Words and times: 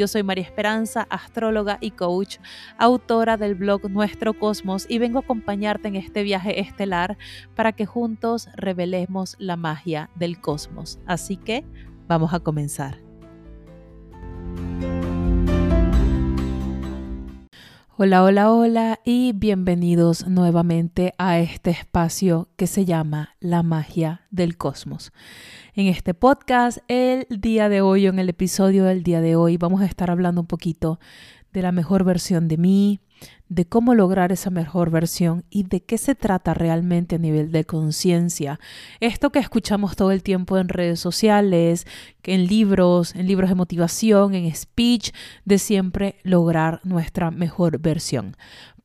Yo 0.00 0.08
soy 0.08 0.22
María 0.22 0.44
Esperanza, 0.44 1.06
astróloga 1.10 1.76
y 1.82 1.90
coach, 1.90 2.38
autora 2.78 3.36
del 3.36 3.54
blog 3.54 3.90
Nuestro 3.90 4.32
Cosmos 4.32 4.86
y 4.88 4.96
vengo 4.96 5.18
a 5.18 5.20
acompañarte 5.20 5.88
en 5.88 5.96
este 5.96 6.22
viaje 6.22 6.58
estelar 6.58 7.18
para 7.54 7.72
que 7.72 7.84
juntos 7.84 8.48
revelemos 8.54 9.36
la 9.38 9.56
magia 9.56 10.08
del 10.14 10.40
cosmos. 10.40 10.98
Así 11.04 11.36
que 11.36 11.66
vamos 12.08 12.32
a 12.32 12.40
comenzar. 12.40 12.96
Hola, 18.02 18.24
hola, 18.24 18.50
hola 18.50 19.00
y 19.04 19.34
bienvenidos 19.34 20.26
nuevamente 20.26 21.12
a 21.18 21.38
este 21.38 21.68
espacio 21.68 22.48
que 22.56 22.66
se 22.66 22.86
llama 22.86 23.36
La 23.40 23.62
magia 23.62 24.22
del 24.30 24.56
cosmos. 24.56 25.12
En 25.80 25.86
este 25.86 26.12
podcast, 26.12 26.76
el 26.88 27.26
día 27.30 27.70
de 27.70 27.80
hoy, 27.80 28.04
en 28.04 28.18
el 28.18 28.28
episodio 28.28 28.84
del 28.84 29.02
día 29.02 29.22
de 29.22 29.34
hoy, 29.34 29.56
vamos 29.56 29.80
a 29.80 29.86
estar 29.86 30.10
hablando 30.10 30.42
un 30.42 30.46
poquito 30.46 31.00
de 31.54 31.62
la 31.62 31.72
mejor 31.72 32.04
versión 32.04 32.48
de 32.48 32.58
mí, 32.58 33.00
de 33.48 33.64
cómo 33.64 33.94
lograr 33.94 34.30
esa 34.30 34.50
mejor 34.50 34.90
versión 34.90 35.46
y 35.48 35.62
de 35.62 35.82
qué 35.82 35.96
se 35.96 36.14
trata 36.14 36.52
realmente 36.52 37.16
a 37.16 37.18
nivel 37.18 37.50
de 37.50 37.64
conciencia. 37.64 38.60
Esto 39.00 39.32
que 39.32 39.38
escuchamos 39.38 39.96
todo 39.96 40.10
el 40.10 40.22
tiempo 40.22 40.58
en 40.58 40.68
redes 40.68 41.00
sociales, 41.00 41.86
en 42.24 42.44
libros, 42.44 43.14
en 43.14 43.26
libros 43.26 43.48
de 43.48 43.56
motivación, 43.56 44.34
en 44.34 44.54
speech, 44.54 45.12
de 45.46 45.58
siempre 45.58 46.16
lograr 46.24 46.82
nuestra 46.84 47.30
mejor 47.30 47.78
versión. 47.78 48.36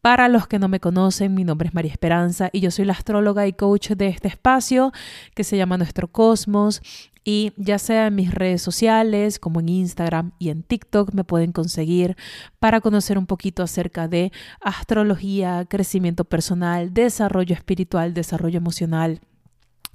Para 0.06 0.28
los 0.28 0.46
que 0.46 0.60
no 0.60 0.68
me 0.68 0.80
conocen, 0.80 1.34
mi 1.34 1.44
nombre 1.44 1.68
es 1.68 1.74
María 1.74 1.92
Esperanza 1.92 2.52
y 2.54 2.60
yo 2.60 2.70
soy 2.70 2.86
la 2.86 2.94
astróloga 2.94 3.48
y 3.48 3.54
coach 3.54 3.90
de 3.94 4.06
este 4.06 4.28
espacio 4.28 4.92
que 5.34 5.44
se 5.44 5.58
llama 5.58 5.80
Nuestro 5.80 6.08
Cosmos. 6.10 6.84
Y 7.24 7.54
ya 7.58 7.80
sea 7.80 8.06
en 8.06 8.14
mis 8.14 8.32
redes 8.32 8.62
sociales 8.62 9.40
como 9.40 9.62
en 9.62 9.70
Instagram 9.70 10.34
y 10.38 10.50
en 10.50 10.62
TikTok 10.62 11.12
me 11.16 11.24
pueden 11.24 11.52
conseguir 11.52 12.18
para 12.60 12.82
conocer 12.82 13.18
un 13.18 13.26
poquito 13.26 13.64
acerca 13.64 14.08
de 14.08 14.32
astrología, 14.62 15.66
crecimiento 15.68 16.24
personal, 16.24 16.94
desarrollo 16.94 17.56
espiritual, 17.56 18.14
desarrollo 18.14 18.58
emocional 18.58 19.22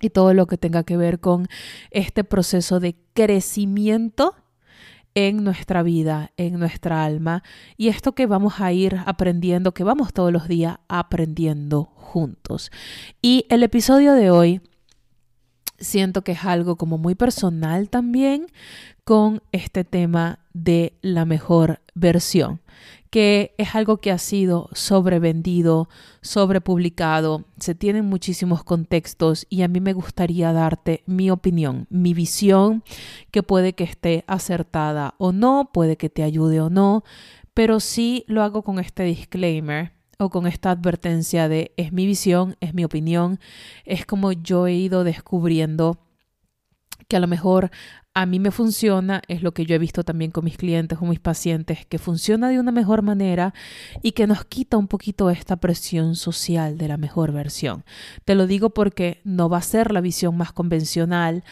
y 0.00 0.10
todo 0.10 0.34
lo 0.34 0.48
que 0.48 0.58
tenga 0.58 0.82
que 0.82 0.96
ver 0.96 1.20
con 1.20 1.46
este 1.92 2.24
proceso 2.24 2.80
de 2.80 2.96
crecimiento 3.14 4.34
en 5.14 5.44
nuestra 5.44 5.82
vida, 5.82 6.32
en 6.36 6.58
nuestra 6.58 7.04
alma, 7.04 7.42
y 7.76 7.88
esto 7.88 8.12
que 8.12 8.26
vamos 8.26 8.60
a 8.60 8.72
ir 8.72 8.98
aprendiendo, 9.06 9.72
que 9.72 9.84
vamos 9.84 10.12
todos 10.12 10.32
los 10.32 10.48
días 10.48 10.78
aprendiendo 10.88 11.84
juntos. 11.94 12.70
Y 13.20 13.46
el 13.48 13.62
episodio 13.62 14.14
de 14.14 14.30
hoy 14.30 14.60
siento 15.78 16.22
que 16.22 16.32
es 16.32 16.44
algo 16.44 16.76
como 16.76 16.98
muy 16.98 17.14
personal 17.14 17.88
también 17.88 18.46
con 19.04 19.42
este 19.50 19.84
tema 19.84 20.40
de 20.52 20.94
la 21.00 21.24
mejor 21.24 21.80
versión, 21.94 22.60
que 23.10 23.54
es 23.58 23.74
algo 23.74 23.96
que 23.96 24.12
ha 24.12 24.18
sido 24.18 24.70
sobrevendido, 24.72 25.88
sobrepublicado, 26.22 27.44
se 27.58 27.74
tienen 27.74 28.06
muchísimos 28.06 28.62
contextos 28.62 29.46
y 29.50 29.62
a 29.62 29.68
mí 29.68 29.80
me 29.80 29.92
gustaría 29.92 30.52
darte 30.52 31.02
mi 31.06 31.30
opinión, 31.30 31.86
mi 31.90 32.14
visión, 32.14 32.84
que 33.32 33.42
puede 33.42 33.72
que 33.72 33.84
esté 33.84 34.24
acertada 34.28 35.14
o 35.18 35.32
no, 35.32 35.70
puede 35.72 35.96
que 35.96 36.08
te 36.08 36.22
ayude 36.22 36.60
o 36.60 36.70
no, 36.70 37.02
pero 37.52 37.80
sí 37.80 38.24
lo 38.28 38.42
hago 38.44 38.62
con 38.62 38.78
este 38.78 39.02
disclaimer 39.02 39.92
o 40.18 40.30
con 40.30 40.46
esta 40.46 40.70
advertencia 40.70 41.48
de 41.48 41.72
es 41.76 41.92
mi 41.92 42.06
visión, 42.06 42.56
es 42.60 42.74
mi 42.74 42.84
opinión, 42.84 43.40
es 43.84 44.06
como 44.06 44.30
yo 44.30 44.68
he 44.68 44.74
ido 44.74 45.02
descubriendo 45.02 45.98
que 47.08 47.16
a 47.16 47.20
lo 47.20 47.26
mejor 47.26 47.72
a 48.20 48.26
mí 48.26 48.38
me 48.38 48.50
funciona, 48.50 49.22
es 49.28 49.42
lo 49.42 49.54
que 49.54 49.64
yo 49.64 49.74
he 49.74 49.78
visto 49.78 50.04
también 50.04 50.30
con 50.30 50.44
mis 50.44 50.58
clientes 50.58 50.98
o 51.00 51.06
mis 51.06 51.20
pacientes, 51.20 51.86
que 51.86 51.96
funciona 51.96 52.50
de 52.50 52.60
una 52.60 52.70
mejor 52.70 53.00
manera 53.00 53.54
y 54.02 54.12
que 54.12 54.26
nos 54.26 54.44
quita 54.44 54.76
un 54.76 54.88
poquito 54.88 55.30
esta 55.30 55.56
presión 55.56 56.14
social 56.16 56.76
de 56.76 56.88
la 56.88 56.98
mejor 56.98 57.32
versión. 57.32 57.82
Te 58.26 58.34
lo 58.34 58.46
digo 58.46 58.74
porque 58.74 59.22
no 59.24 59.48
va 59.48 59.56
a 59.56 59.62
ser 59.62 59.90
la 59.90 60.02
visión 60.02 60.36
más 60.36 60.52
convencional, 60.52 61.44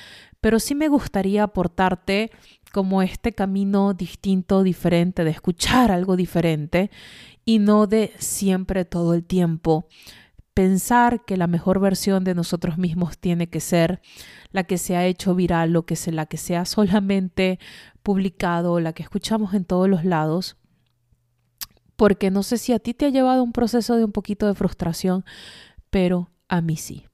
pero 0.43 0.61
sí 0.61 0.75
me 0.75 0.89
gustaría 0.89 1.43
aportarte 1.43 2.33
como 2.71 3.01
este 3.01 3.33
camino 3.33 3.95
distinto, 3.95 4.63
diferente, 4.63 5.25
de 5.25 5.31
escuchar 5.31 5.91
algo 5.91 6.17
diferente 6.17 6.91
y 7.47 7.61
no 7.61 7.87
de 7.87 8.13
siempre 8.19 8.85
todo 8.85 9.15
el 9.15 9.25
tiempo 9.25 9.89
pensar 10.59 11.25
que 11.25 11.37
la 11.37 11.47
mejor 11.47 11.79
versión 11.79 12.25
de 12.25 12.35
nosotros 12.35 12.79
mismos 12.79 13.17
tiene 13.17 13.47
que 13.47 13.61
ser 13.61 14.01
la 14.51 14.65
que 14.65 14.77
se 14.77 14.97
ha 14.97 15.07
hecho 15.07 15.37
viral, 15.37 15.71
lo 15.71 15.87
que 15.87 15.95
se, 15.95 16.11
la 16.11 16.27
que 16.27 16.37
se 16.37 16.57
ha 16.57 16.65
solamente 16.65 17.61
publicado, 18.03 18.81
la 18.81 18.93
que 18.93 19.05
escuchamos 19.05 19.55
en 19.55 19.65
todos 19.65 19.89
los 19.89 20.05
lados, 20.05 20.57
porque 21.95 22.33
no 22.33 22.43
sé 22.43 22.59
si 22.59 22.73
a 22.73 22.81
ti 22.81 22.93
te 22.93 23.07
ha 23.07 23.11
llevado 23.11 23.45
un 23.45 23.53
proceso 23.53 23.95
de 23.95 24.05
un 24.05 24.11
poquito 24.11 24.49
de 24.49 24.55
frustración, 24.55 25.25
pero 25.91 26.29
a 26.49 26.61
mí 26.61 26.77
sí. 26.77 27.07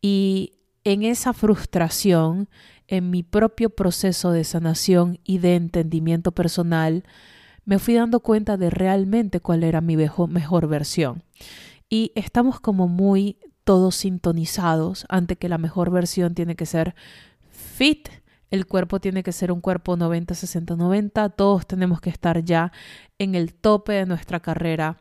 Y 0.00 0.60
en 0.84 1.02
esa 1.02 1.32
frustración, 1.32 2.48
en 2.86 3.10
mi 3.10 3.24
propio 3.24 3.70
proceso 3.70 4.30
de 4.30 4.44
sanación 4.44 5.18
y 5.24 5.38
de 5.38 5.56
entendimiento 5.56 6.30
personal, 6.30 7.02
me 7.64 7.80
fui 7.80 7.94
dando 7.94 8.20
cuenta 8.20 8.56
de 8.56 8.70
realmente 8.70 9.40
cuál 9.40 9.64
era 9.64 9.80
mi 9.80 9.96
mejor 9.96 10.68
versión. 10.68 11.24
Y 11.88 12.12
estamos 12.14 12.60
como 12.60 12.88
muy 12.88 13.38
todos 13.64 13.96
sintonizados 13.96 15.06
ante 15.08 15.36
que 15.36 15.48
la 15.48 15.58
mejor 15.58 15.90
versión 15.90 16.34
tiene 16.34 16.56
que 16.56 16.66
ser 16.66 16.94
fit, 17.50 18.08
el 18.50 18.66
cuerpo 18.66 19.00
tiene 19.00 19.22
que 19.22 19.32
ser 19.32 19.52
un 19.52 19.60
cuerpo 19.60 19.96
90, 19.96 20.34
60, 20.34 20.76
90, 20.76 21.28
todos 21.30 21.66
tenemos 21.66 22.00
que 22.00 22.10
estar 22.10 22.42
ya 22.42 22.72
en 23.18 23.34
el 23.34 23.54
tope 23.54 23.92
de 23.92 24.06
nuestra 24.06 24.40
carrera. 24.40 24.98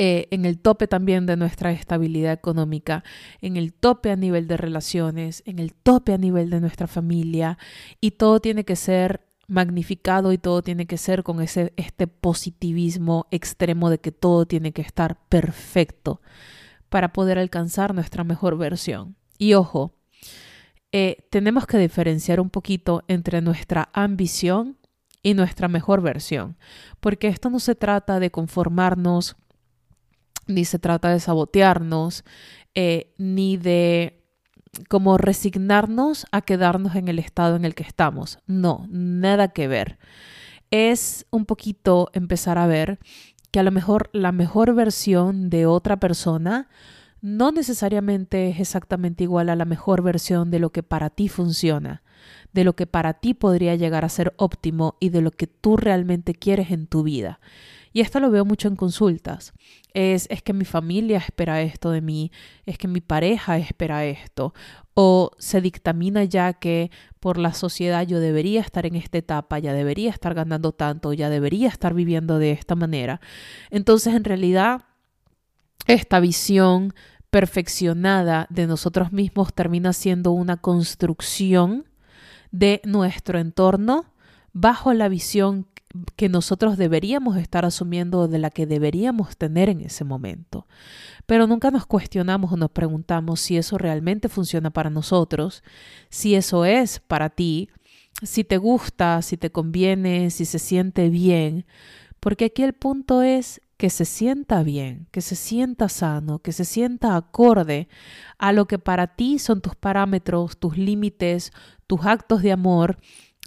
Eh, 0.00 0.28
en 0.30 0.44
el 0.46 0.60
tope 0.60 0.86
también 0.86 1.26
de 1.26 1.36
nuestra 1.36 1.72
estabilidad 1.72 2.32
económica, 2.32 3.02
en 3.40 3.56
el 3.56 3.74
tope 3.74 4.12
a 4.12 4.16
nivel 4.16 4.46
de 4.46 4.56
relaciones, 4.56 5.42
en 5.44 5.58
el 5.58 5.74
tope 5.74 6.14
a 6.14 6.18
nivel 6.18 6.50
de 6.50 6.60
nuestra 6.60 6.86
familia 6.86 7.58
y 8.00 8.12
todo 8.12 8.38
tiene 8.38 8.64
que 8.64 8.76
ser 8.76 9.27
magnificado 9.48 10.32
y 10.32 10.38
todo 10.38 10.62
tiene 10.62 10.86
que 10.86 10.98
ser 10.98 11.24
con 11.24 11.40
ese, 11.40 11.72
este 11.76 12.06
positivismo 12.06 13.26
extremo 13.30 13.90
de 13.90 13.98
que 13.98 14.12
todo 14.12 14.46
tiene 14.46 14.72
que 14.72 14.82
estar 14.82 15.18
perfecto 15.28 16.20
para 16.88 17.12
poder 17.12 17.38
alcanzar 17.38 17.94
nuestra 17.94 18.24
mejor 18.24 18.56
versión. 18.56 19.16
Y 19.38 19.54
ojo, 19.54 19.94
eh, 20.92 21.26
tenemos 21.30 21.66
que 21.66 21.78
diferenciar 21.78 22.40
un 22.40 22.50
poquito 22.50 23.02
entre 23.08 23.40
nuestra 23.40 23.88
ambición 23.92 24.76
y 25.22 25.34
nuestra 25.34 25.68
mejor 25.68 26.02
versión, 26.02 26.56
porque 27.00 27.28
esto 27.28 27.50
no 27.50 27.58
se 27.58 27.74
trata 27.74 28.20
de 28.20 28.30
conformarnos, 28.30 29.36
ni 30.46 30.64
se 30.64 30.78
trata 30.78 31.10
de 31.10 31.20
sabotearnos, 31.20 32.24
eh, 32.74 33.12
ni 33.18 33.56
de 33.56 34.17
como 34.88 35.18
resignarnos 35.18 36.26
a 36.32 36.42
quedarnos 36.42 36.94
en 36.94 37.08
el 37.08 37.18
estado 37.18 37.56
en 37.56 37.64
el 37.64 37.74
que 37.74 37.82
estamos. 37.82 38.38
No, 38.46 38.86
nada 38.90 39.48
que 39.48 39.68
ver. 39.68 39.98
Es 40.70 41.26
un 41.30 41.46
poquito 41.46 42.10
empezar 42.12 42.58
a 42.58 42.66
ver 42.66 42.98
que 43.50 43.60
a 43.60 43.62
lo 43.62 43.70
mejor 43.70 44.10
la 44.12 44.32
mejor 44.32 44.74
versión 44.74 45.50
de 45.50 45.66
otra 45.66 45.98
persona 45.98 46.68
no 47.20 47.50
necesariamente 47.50 48.48
es 48.48 48.60
exactamente 48.60 49.24
igual 49.24 49.48
a 49.48 49.56
la 49.56 49.64
mejor 49.64 50.02
versión 50.02 50.50
de 50.50 50.60
lo 50.60 50.70
que 50.70 50.82
para 50.82 51.10
ti 51.10 51.28
funciona, 51.28 52.02
de 52.52 52.64
lo 52.64 52.74
que 52.74 52.86
para 52.86 53.14
ti 53.14 53.34
podría 53.34 53.74
llegar 53.74 54.04
a 54.04 54.08
ser 54.08 54.34
óptimo 54.36 54.96
y 55.00 55.08
de 55.08 55.22
lo 55.22 55.30
que 55.30 55.46
tú 55.46 55.76
realmente 55.76 56.34
quieres 56.34 56.70
en 56.70 56.86
tu 56.86 57.02
vida. 57.02 57.40
Y 57.98 58.00
esto 58.00 58.20
lo 58.20 58.30
veo 58.30 58.44
mucho 58.44 58.68
en 58.68 58.76
consultas. 58.76 59.52
Es, 59.92 60.28
es 60.30 60.40
que 60.40 60.52
mi 60.52 60.64
familia 60.64 61.18
espera 61.18 61.62
esto 61.62 61.90
de 61.90 62.00
mí, 62.00 62.30
es 62.64 62.78
que 62.78 62.86
mi 62.86 63.00
pareja 63.00 63.58
espera 63.58 64.04
esto, 64.04 64.54
o 64.94 65.32
se 65.40 65.60
dictamina 65.60 66.22
ya 66.22 66.52
que 66.52 66.92
por 67.18 67.38
la 67.38 67.52
sociedad 67.54 68.06
yo 68.06 68.20
debería 68.20 68.60
estar 68.60 68.86
en 68.86 68.94
esta 68.94 69.18
etapa, 69.18 69.58
ya 69.58 69.72
debería 69.72 70.10
estar 70.10 70.34
ganando 70.34 70.70
tanto, 70.70 71.12
ya 71.12 71.28
debería 71.28 71.66
estar 71.66 71.92
viviendo 71.92 72.38
de 72.38 72.52
esta 72.52 72.76
manera. 72.76 73.20
Entonces, 73.68 74.14
en 74.14 74.22
realidad, 74.22 74.82
esta 75.88 76.20
visión 76.20 76.94
perfeccionada 77.30 78.46
de 78.48 78.68
nosotros 78.68 79.10
mismos 79.10 79.52
termina 79.52 79.92
siendo 79.92 80.30
una 80.30 80.58
construcción 80.58 81.88
de 82.52 82.80
nuestro 82.84 83.40
entorno 83.40 84.04
bajo 84.52 84.94
la 84.94 85.08
visión 85.08 85.66
que 86.16 86.28
nosotros 86.28 86.76
deberíamos 86.76 87.36
estar 87.36 87.64
asumiendo 87.64 88.28
de 88.28 88.38
la 88.38 88.50
que 88.50 88.66
deberíamos 88.66 89.36
tener 89.36 89.68
en 89.68 89.80
ese 89.80 90.04
momento. 90.04 90.66
Pero 91.26 91.46
nunca 91.46 91.70
nos 91.70 91.86
cuestionamos 91.86 92.52
o 92.52 92.56
nos 92.56 92.70
preguntamos 92.70 93.40
si 93.40 93.56
eso 93.56 93.78
realmente 93.78 94.28
funciona 94.28 94.70
para 94.70 94.90
nosotros, 94.90 95.62
si 96.10 96.34
eso 96.34 96.64
es 96.64 97.00
para 97.00 97.30
ti, 97.30 97.70
si 98.22 98.44
te 98.44 98.58
gusta, 98.58 99.22
si 99.22 99.36
te 99.36 99.50
conviene, 99.50 100.30
si 100.30 100.44
se 100.44 100.58
siente 100.58 101.08
bien, 101.08 101.66
porque 102.20 102.46
aquí 102.46 102.62
el 102.62 102.72
punto 102.72 103.22
es 103.22 103.60
que 103.76 103.90
se 103.90 104.04
sienta 104.04 104.64
bien, 104.64 105.06
que 105.12 105.20
se 105.20 105.36
sienta 105.36 105.88
sano, 105.88 106.40
que 106.40 106.52
se 106.52 106.64
sienta 106.64 107.16
acorde 107.16 107.88
a 108.36 108.52
lo 108.52 108.66
que 108.66 108.78
para 108.78 109.06
ti 109.06 109.38
son 109.38 109.60
tus 109.60 109.76
parámetros, 109.76 110.58
tus 110.58 110.76
límites, 110.76 111.52
tus 111.86 112.04
actos 112.04 112.42
de 112.42 112.50
amor 112.50 112.98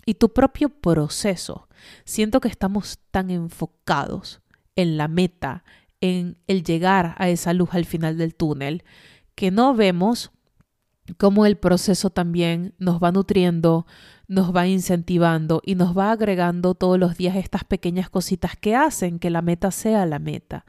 y 0.05 0.13
tu 0.13 0.31
propio 0.31 0.69
proceso. 0.69 1.67
Siento 2.05 2.39
que 2.39 2.47
estamos 2.47 2.99
tan 3.11 3.29
enfocados 3.29 4.41
en 4.75 4.97
la 4.97 5.07
meta, 5.07 5.63
en 5.99 6.37
el 6.47 6.63
llegar 6.63 7.15
a 7.17 7.29
esa 7.29 7.53
luz 7.53 7.69
al 7.73 7.85
final 7.85 8.17
del 8.17 8.35
túnel, 8.35 8.83
que 9.35 9.51
no 9.51 9.73
vemos 9.73 10.31
cómo 11.17 11.45
el 11.45 11.57
proceso 11.57 12.09
también 12.09 12.73
nos 12.77 13.01
va 13.01 13.11
nutriendo, 13.11 13.85
nos 14.27 14.55
va 14.55 14.67
incentivando 14.67 15.61
y 15.65 15.75
nos 15.75 15.97
va 15.97 16.11
agregando 16.11 16.75
todos 16.75 16.97
los 16.97 17.17
días 17.17 17.35
estas 17.35 17.63
pequeñas 17.63 18.09
cositas 18.09 18.55
que 18.55 18.75
hacen 18.75 19.19
que 19.19 19.29
la 19.29 19.41
meta 19.41 19.71
sea 19.71 20.05
la 20.05 20.19
meta. 20.19 20.65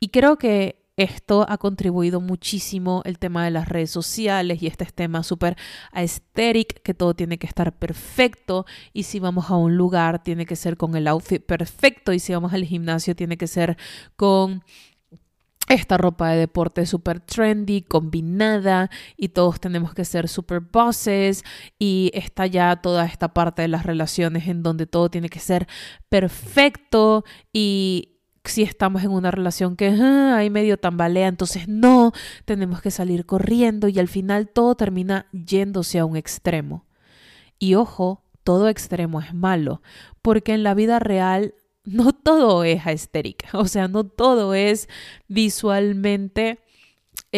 Y 0.00 0.08
creo 0.08 0.36
que 0.36 0.87
esto 0.98 1.46
ha 1.48 1.58
contribuido 1.58 2.20
muchísimo 2.20 3.02
el 3.04 3.20
tema 3.20 3.44
de 3.44 3.52
las 3.52 3.68
redes 3.68 3.90
sociales 3.90 4.60
y 4.60 4.66
este 4.66 4.84
tema 4.86 5.22
súper 5.22 5.56
aesthetic, 5.92 6.82
que 6.82 6.92
todo 6.92 7.14
tiene 7.14 7.38
que 7.38 7.46
estar 7.46 7.72
perfecto. 7.72 8.66
Y 8.92 9.04
si 9.04 9.20
vamos 9.20 9.48
a 9.48 9.56
un 9.56 9.76
lugar 9.76 10.24
tiene 10.24 10.44
que 10.44 10.56
ser 10.56 10.76
con 10.76 10.96
el 10.96 11.06
outfit 11.06 11.40
perfecto. 11.40 12.12
Y 12.12 12.18
si 12.18 12.32
vamos 12.32 12.52
al 12.52 12.64
gimnasio 12.64 13.14
tiene 13.14 13.36
que 13.36 13.46
ser 13.46 13.76
con 14.16 14.64
esta 15.68 15.98
ropa 15.98 16.30
de 16.30 16.38
deporte 16.38 16.84
súper 16.84 17.20
trendy, 17.20 17.82
combinada. 17.82 18.90
Y 19.16 19.28
todos 19.28 19.60
tenemos 19.60 19.94
que 19.94 20.04
ser 20.04 20.26
super 20.26 20.58
bosses. 20.58 21.44
Y 21.78 22.10
está 22.12 22.46
ya 22.48 22.74
toda 22.74 23.06
esta 23.06 23.32
parte 23.32 23.62
de 23.62 23.68
las 23.68 23.86
relaciones 23.86 24.48
en 24.48 24.64
donde 24.64 24.86
todo 24.86 25.10
tiene 25.10 25.28
que 25.28 25.38
ser 25.38 25.68
perfecto. 26.08 27.24
Y 27.52 28.17
si 28.48 28.62
estamos 28.62 29.04
en 29.04 29.10
una 29.10 29.30
relación 29.30 29.76
que 29.76 29.88
ah, 29.88 30.36
hay 30.36 30.50
medio 30.50 30.78
tambalea, 30.78 31.28
entonces 31.28 31.68
no, 31.68 32.12
tenemos 32.44 32.80
que 32.80 32.90
salir 32.90 33.26
corriendo 33.26 33.88
y 33.88 33.98
al 33.98 34.08
final 34.08 34.48
todo 34.48 34.74
termina 34.74 35.26
yéndose 35.32 35.98
a 35.98 36.04
un 36.04 36.16
extremo. 36.16 36.86
Y 37.58 37.74
ojo, 37.74 38.22
todo 38.44 38.68
extremo 38.68 39.20
es 39.20 39.34
malo, 39.34 39.82
porque 40.22 40.54
en 40.54 40.62
la 40.62 40.74
vida 40.74 40.98
real 40.98 41.54
no 41.84 42.12
todo 42.12 42.64
es 42.64 42.86
aesthetic, 42.86 43.48
o 43.52 43.66
sea, 43.66 43.88
no 43.88 44.04
todo 44.04 44.54
es 44.54 44.88
visualmente 45.26 46.60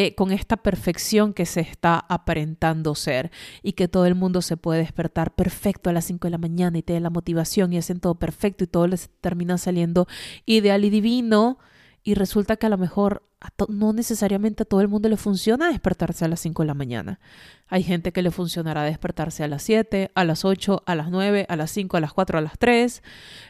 eh, 0.03 0.15
con 0.15 0.33
esta 0.33 0.57
perfección 0.57 1.35
que 1.35 1.45
se 1.45 1.61
está 1.61 1.99
aparentando 2.09 2.95
ser 2.95 3.31
y 3.63 3.73
que 3.73 3.87
todo 3.87 4.07
el 4.07 4.15
mundo 4.15 4.41
se 4.41 4.57
puede 4.57 4.81
despertar 4.81 5.35
perfecto 5.35 5.91
a 5.91 5.93
las 5.93 6.07
5 6.07 6.27
de 6.27 6.31
la 6.31 6.39
mañana 6.39 6.79
y 6.79 6.83
tiene 6.83 7.03
la 7.03 7.11
motivación 7.11 7.71
y 7.75 7.77
hacen 7.77 8.01
todo 8.01 8.15
perfecto 8.15 8.65
y 8.65 8.67
todo 8.67 8.87
les 8.87 9.11
termina 9.21 9.59
saliendo 9.59 10.09
ideal 10.47 10.87
y 10.87 10.91
divino 10.91 11.59
y 12.03 12.15
resulta 12.15 12.57
que 12.57 12.65
a 12.65 12.71
lo 12.71 12.79
mejor 12.79 13.25
no 13.69 13.93
necesariamente 13.93 14.63
a 14.63 14.67
todo 14.67 14.81
el 14.81 14.89
mundo 14.89 15.11
le 15.11 15.19
funciona 15.19 15.69
despertarse 15.69 16.25
a 16.25 16.29
las 16.29 16.41
5 16.41 16.63
de 16.63 16.67
la 16.67 16.75
mañana. 16.75 17.21
Hay 17.69 17.83
gente 17.83 18.11
que 18.11 18.23
le 18.23 18.31
funcionará 18.31 18.85
despertarse 18.85 19.45
a 19.45 19.49
las 19.49 19.63
7, 19.65 20.13
a 20.15 20.25
las 20.25 20.47
8, 20.47 20.83
a 20.87 20.95
las 20.95 21.11
9, 21.11 21.45
a 21.47 21.57
las 21.57 21.71
5, 21.73 21.99
a 21.99 22.01
las 22.01 22.15
4, 22.15 22.39
a 22.39 22.41
las 22.41 22.59
3, 22.59 23.03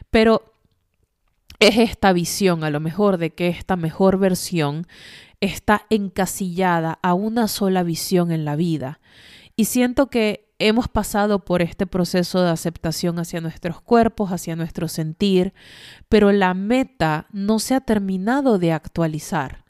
pero 0.09 0.50
es 1.61 1.77
esta 1.77 2.11
visión 2.11 2.63
a 2.63 2.71
lo 2.71 2.79
mejor 2.79 3.17
de 3.17 3.29
que 3.29 3.47
esta 3.47 3.75
mejor 3.75 4.17
versión 4.17 4.87
está 5.41 5.85
encasillada 5.91 6.97
a 7.03 7.13
una 7.13 7.47
sola 7.47 7.83
visión 7.83 8.31
en 8.31 8.45
la 8.45 8.55
vida. 8.55 8.99
Y 9.55 9.65
siento 9.65 10.07
que 10.07 10.51
hemos 10.57 10.87
pasado 10.87 11.45
por 11.45 11.61
este 11.61 11.85
proceso 11.85 12.41
de 12.41 12.49
aceptación 12.49 13.19
hacia 13.19 13.41
nuestros 13.41 13.79
cuerpos, 13.79 14.31
hacia 14.31 14.55
nuestro 14.55 14.87
sentir, 14.87 15.53
pero 16.09 16.31
la 16.31 16.55
meta 16.55 17.27
no 17.31 17.59
se 17.59 17.75
ha 17.75 17.81
terminado 17.81 18.57
de 18.57 18.71
actualizar. 18.71 19.63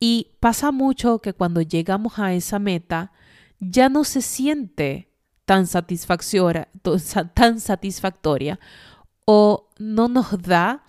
Y 0.00 0.32
pasa 0.40 0.72
mucho 0.72 1.18
que 1.18 1.34
cuando 1.34 1.60
llegamos 1.60 2.18
a 2.18 2.32
esa 2.32 2.58
meta, 2.58 3.12
ya 3.60 3.90
no 3.90 4.04
se 4.04 4.22
siente 4.22 5.10
tan 5.44 5.66
satisfactoria, 5.66 6.68
tan 7.34 7.60
satisfactoria 7.60 8.58
o 9.26 9.68
no 9.78 10.08
nos 10.08 10.40
da 10.40 10.84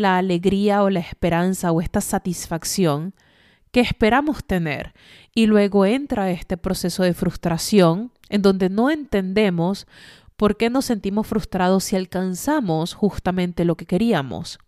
la 0.00 0.18
alegría 0.18 0.82
o 0.82 0.90
la 0.90 1.00
esperanza 1.00 1.70
o 1.70 1.80
esta 1.80 2.00
satisfacción 2.00 3.14
que 3.70 3.80
esperamos 3.80 4.44
tener. 4.44 4.94
Y 5.34 5.46
luego 5.46 5.86
entra 5.86 6.30
este 6.30 6.56
proceso 6.56 7.02
de 7.02 7.14
frustración 7.14 8.12
en 8.28 8.42
donde 8.42 8.68
no 8.68 8.90
entendemos 8.90 9.86
por 10.36 10.56
qué 10.56 10.70
nos 10.70 10.86
sentimos 10.86 11.26
frustrados 11.26 11.84
si 11.84 11.96
alcanzamos 11.96 12.94
justamente 12.94 13.64
lo 13.64 13.76
que 13.76 13.86
queríamos. 13.86 14.58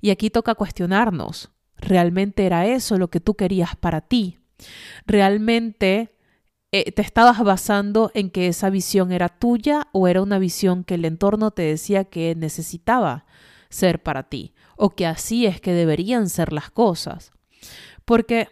Y 0.00 0.10
aquí 0.10 0.30
toca 0.30 0.54
cuestionarnos, 0.54 1.50
¿realmente 1.76 2.46
era 2.46 2.66
eso 2.66 2.98
lo 2.98 3.08
que 3.08 3.20
tú 3.20 3.34
querías 3.34 3.76
para 3.76 4.00
ti? 4.00 4.38
¿Realmente 5.06 6.14
eh, 6.72 6.92
te 6.92 7.02
estabas 7.02 7.42
basando 7.42 8.10
en 8.14 8.30
que 8.30 8.46
esa 8.46 8.70
visión 8.70 9.10
era 9.10 9.28
tuya 9.28 9.88
o 9.92 10.06
era 10.06 10.22
una 10.22 10.38
visión 10.38 10.84
que 10.84 10.94
el 10.94 11.04
entorno 11.04 11.50
te 11.50 11.62
decía 11.62 12.04
que 12.04 12.34
necesitaba? 12.34 13.24
Ser 13.70 14.02
para 14.02 14.24
ti 14.24 14.52
o 14.76 14.90
que 14.90 15.06
así 15.06 15.46
es 15.46 15.60
que 15.60 15.72
deberían 15.72 16.28
ser 16.28 16.52
las 16.52 16.70
cosas. 16.70 17.32
Porque 18.04 18.48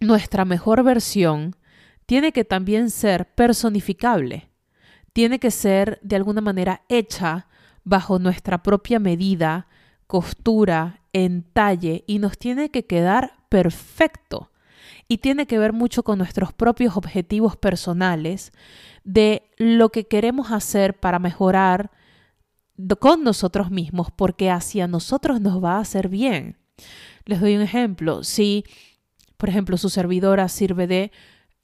nuestra 0.00 0.44
mejor 0.44 0.82
versión 0.82 1.56
tiene 2.06 2.32
que 2.32 2.44
también 2.44 2.90
ser 2.90 3.34
personificable, 3.34 4.50
tiene 5.12 5.38
que 5.38 5.50
ser 5.50 5.98
de 6.02 6.16
alguna 6.16 6.40
manera 6.40 6.82
hecha 6.88 7.46
bajo 7.84 8.18
nuestra 8.18 8.62
propia 8.62 8.98
medida, 8.98 9.66
costura, 10.06 11.02
entalle 11.12 12.04
y 12.06 12.18
nos 12.18 12.38
tiene 12.38 12.70
que 12.70 12.86
quedar 12.86 13.34
perfecto. 13.48 14.50
Y 15.08 15.18
tiene 15.18 15.46
que 15.46 15.58
ver 15.58 15.72
mucho 15.72 16.02
con 16.02 16.18
nuestros 16.18 16.52
propios 16.52 16.96
objetivos 16.96 17.56
personales 17.56 18.52
de 19.04 19.50
lo 19.58 19.90
que 19.90 20.06
queremos 20.06 20.50
hacer 20.50 20.98
para 20.98 21.18
mejorar 21.18 21.90
con 22.98 23.24
nosotros 23.24 23.70
mismos 23.70 24.08
porque 24.14 24.50
hacia 24.50 24.86
nosotros 24.86 25.40
nos 25.40 25.62
va 25.62 25.76
a 25.76 25.80
hacer 25.80 26.08
bien. 26.08 26.58
Les 27.24 27.40
doy 27.40 27.56
un 27.56 27.62
ejemplo. 27.62 28.24
Si, 28.24 28.64
por 29.36 29.48
ejemplo, 29.48 29.76
su 29.76 29.88
servidora 29.88 30.48
sirve 30.48 30.86
de 30.86 31.12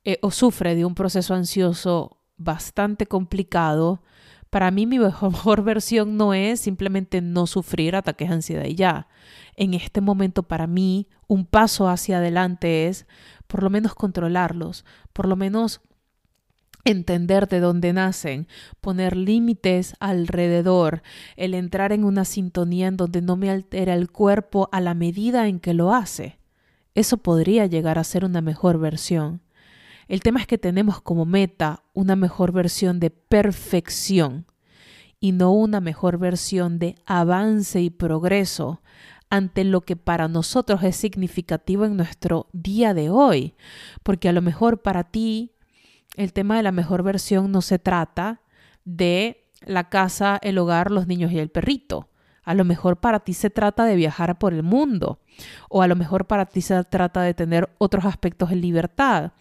eh, 0.05 0.19
o 0.23 0.31
sufre 0.31 0.75
de 0.75 0.85
un 0.85 0.95
proceso 0.95 1.35
ansioso 1.35 2.19
bastante 2.37 3.07
complicado, 3.07 4.03
para 4.51 4.71
mí 4.71 4.87
mi 4.87 4.99
mejor 4.99 5.63
versión 5.65 6.17
no 6.17 6.35
es 6.35 6.61
simplemente 6.61 7.21
no 7.21 7.47
sufrir 7.47 7.97
ataques 7.97 8.29
de 8.29 8.35
ansiedad 8.35 8.65
y 8.65 8.75
ya. 8.75 9.09
En 9.57 9.75
este 9.75 10.01
momento 10.01 10.45
para 10.45 10.67
mí 10.67 11.09
un 11.27 11.45
paso 11.45 11.89
hacia 11.89 12.19
adelante 12.19 12.87
es 12.87 13.07
por 13.47 13.63
lo 13.63 13.71
menos 13.71 13.95
controlarlos, 13.95 14.85
por 15.13 15.27
lo 15.27 15.37
menos 15.37 15.81
entender 16.85 17.49
de 17.49 17.61
dónde 17.61 17.93
nacen, 17.93 18.49
poner 18.81 19.17
límites 19.17 19.95
alrededor, 20.01 21.03
el 21.37 21.55
entrar 21.55 21.93
en 21.93 22.05
una 22.05 22.25
sintonía 22.25 22.87
en 22.89 22.97
donde 22.97 23.23
no 23.23 23.37
me 23.37 23.51
altera 23.51 23.95
el 23.95 24.11
cuerpo 24.11 24.69
a 24.73 24.81
la 24.81 24.95
medida 24.95 25.49
en 25.49 25.61
que 25.61 25.75
lo 25.75 25.95
hace. 25.95 26.39
Eso 26.95 27.19
podría 27.19 27.67
llegar 27.67 27.99
a 27.99 28.05
ser 28.05 28.25
una 28.25 28.41
mejor 28.41 28.79
versión. 28.79 29.43
El 30.09 30.21
tema 30.21 30.41
es 30.41 30.47
que 30.47 30.59
tenemos 30.59 31.01
como 31.03 31.27
meta 31.27 31.85
una 31.93 32.17
mejor 32.17 32.53
versión 32.53 32.99
de 32.99 33.11
perfección 33.11 34.47
y 35.21 35.33
no 35.33 35.53
una 35.53 35.81
mejor 35.81 36.19
versión 36.19 36.79
de 36.79 36.95
avance 37.05 37.81
y 37.81 37.91
progreso 37.91 38.81
ante 39.31 39.65
lo 39.65 39.83
que 39.83 39.97
para 39.97 40.29
nosotros 40.29 40.83
es 40.83 40.97
significativo 40.97 41.85
en 41.85 41.97
nuestro 41.97 42.49
día 42.53 42.95
de 42.95 43.11
hoy, 43.11 43.55
porque 44.03 44.29
a 44.29 44.33
lo 44.33 44.41
mejor 44.41 44.81
para 44.81 45.05
ti 45.05 45.53
el 46.17 46.33
tema 46.33 46.57
de 46.57 46.63
la 46.63 46.73
mejor 46.73 47.03
versión 47.03 47.53
no 47.53 47.63
se 47.63 47.79
trata 47.79 48.41
de 48.85 49.49
la 49.61 49.89
casa, 49.89 50.39
el 50.43 50.59
hogar, 50.59 50.91
los 50.91 51.07
niños 51.07 51.33
y 51.33 51.39
el 51.39 51.51
perrito. 51.51 52.09
A 52.43 52.55
lo 52.55 52.65
mejor 52.65 52.99
para 52.99 53.21
ti 53.21 53.35
se 53.35 53.51
trata 53.51 53.85
de 53.85 53.95
viajar 53.95 54.39
por 54.39 54.55
el 54.55 54.63
mundo, 54.63 55.21
o 55.69 55.83
a 55.83 55.87
lo 55.87 55.97
mejor 55.97 56.27
para 56.27 56.47
ti 56.47 56.63
se 56.63 56.83
trata 56.85 57.21
de 57.21 57.35
tener 57.35 57.69
otros 57.77 58.07
aspectos 58.07 58.51
en 58.51 58.63
libertad, 58.63 59.33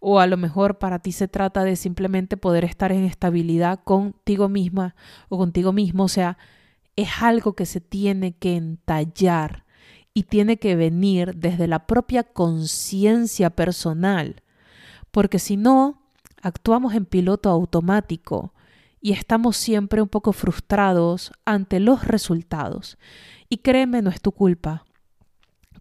o 0.00 0.20
a 0.20 0.26
lo 0.26 0.38
mejor 0.38 0.78
para 0.78 0.98
ti 1.00 1.12
se 1.12 1.28
trata 1.28 1.64
de 1.64 1.76
simplemente 1.76 2.38
poder 2.38 2.64
estar 2.64 2.92
en 2.92 3.04
estabilidad 3.04 3.80
contigo 3.84 4.48
misma 4.48 4.94
o 5.28 5.36
contigo 5.36 5.72
mismo. 5.72 6.04
O 6.04 6.08
sea, 6.08 6.38
es 6.96 7.10
algo 7.20 7.54
que 7.54 7.66
se 7.66 7.82
tiene 7.82 8.32
que 8.38 8.56
entallar 8.56 9.66
y 10.14 10.22
tiene 10.22 10.56
que 10.56 10.76
venir 10.76 11.36
desde 11.36 11.66
la 11.66 11.86
propia 11.86 12.24
conciencia 12.24 13.50
personal, 13.50 14.42
porque 15.10 15.38
si 15.38 15.58
no, 15.58 16.05
actuamos 16.46 16.94
en 16.94 17.06
piloto 17.06 17.50
automático 17.50 18.54
y 19.00 19.12
estamos 19.12 19.56
siempre 19.56 20.00
un 20.00 20.08
poco 20.08 20.32
frustrados 20.32 21.32
ante 21.44 21.80
los 21.80 22.04
resultados. 22.04 22.98
Y 23.48 23.58
créeme, 23.58 24.00
no 24.00 24.10
es 24.10 24.20
tu 24.20 24.30
culpa. 24.30 24.84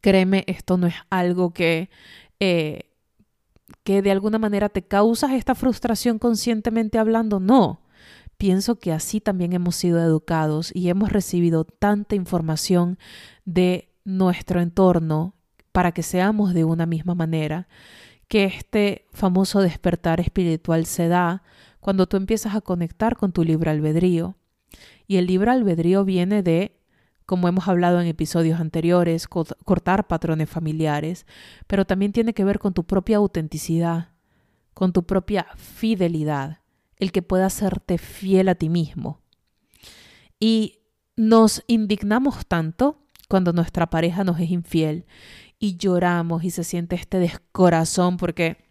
Créeme, 0.02 0.44
esto 0.48 0.78
no 0.78 0.88
es 0.88 0.96
algo 1.12 1.54
que, 1.54 1.90
eh, 2.40 2.90
que 3.84 4.02
de 4.02 4.10
alguna 4.10 4.40
manera 4.40 4.70
te 4.70 4.82
causas 4.82 5.34
esta 5.34 5.54
frustración 5.54 6.18
conscientemente 6.18 6.98
hablando. 6.98 7.40
No. 7.40 7.82
Pienso 8.38 8.80
que 8.80 8.92
así 8.92 9.22
también 9.22 9.54
hemos 9.54 9.76
sido 9.76 10.00
educados 10.00 10.72
y 10.74 10.90
hemos 10.90 11.12
recibido 11.12 11.64
tanta 11.64 12.16
información 12.16 12.98
de 13.46 13.90
nuestro 14.04 14.62
entorno 14.62 15.36
para 15.72 15.92
que 15.92 16.04
seamos 16.04 16.56
de 16.56 16.64
una 16.64 16.86
misma 16.86 17.14
manera, 17.14 17.68
que 18.28 18.46
este 18.46 19.06
famoso 19.12 19.62
despertar 19.62 20.20
espiritual 20.20 20.86
se 20.86 21.08
da 21.08 21.44
cuando 21.80 22.08
tú 22.08 22.18
empiezas 22.18 22.56
a 22.56 22.62
conectar 22.62 23.16
con 23.16 23.32
tu 23.32 23.44
libre 23.44 23.70
albedrío. 23.70 24.36
Y 25.08 25.18
el 25.18 25.28
libre 25.28 25.52
albedrío 25.52 26.04
viene 26.04 26.42
de, 26.42 26.80
como 27.26 27.48
hemos 27.48 27.68
hablado 27.68 28.02
en 28.02 28.08
episodios 28.08 28.60
anteriores, 28.60 29.28
cortar 29.28 30.08
patrones 30.08 30.50
familiares, 30.50 31.26
pero 31.68 31.86
también 31.86 32.12
tiene 32.12 32.34
que 32.34 32.44
ver 32.44 32.60
con 32.60 32.74
tu 32.74 32.86
propia 32.86 33.18
autenticidad, 33.18 34.10
con 34.74 34.94
tu 34.94 35.04
propia 35.04 35.46
fidelidad, 35.56 36.60
el 36.98 37.12
que 37.12 37.22
pueda 37.22 37.46
hacerte 37.46 37.98
fiel 37.98 38.50
a 38.50 38.56
ti 38.56 38.70
mismo. 38.70 39.22
Y 40.40 40.80
nos 41.16 41.64
indignamos 41.68 42.46
tanto 42.48 43.06
cuando 43.28 43.54
nuestra 43.54 43.90
pareja 43.90 44.24
nos 44.24 44.40
es 44.40 44.52
infiel 44.52 45.06
y 45.60 45.78
lloramos 45.78 46.44
y 46.44 46.52
se 46.52 46.64
siente 46.64 46.96
este 46.96 47.20
descorazón 47.20 48.18
porque 48.18 48.66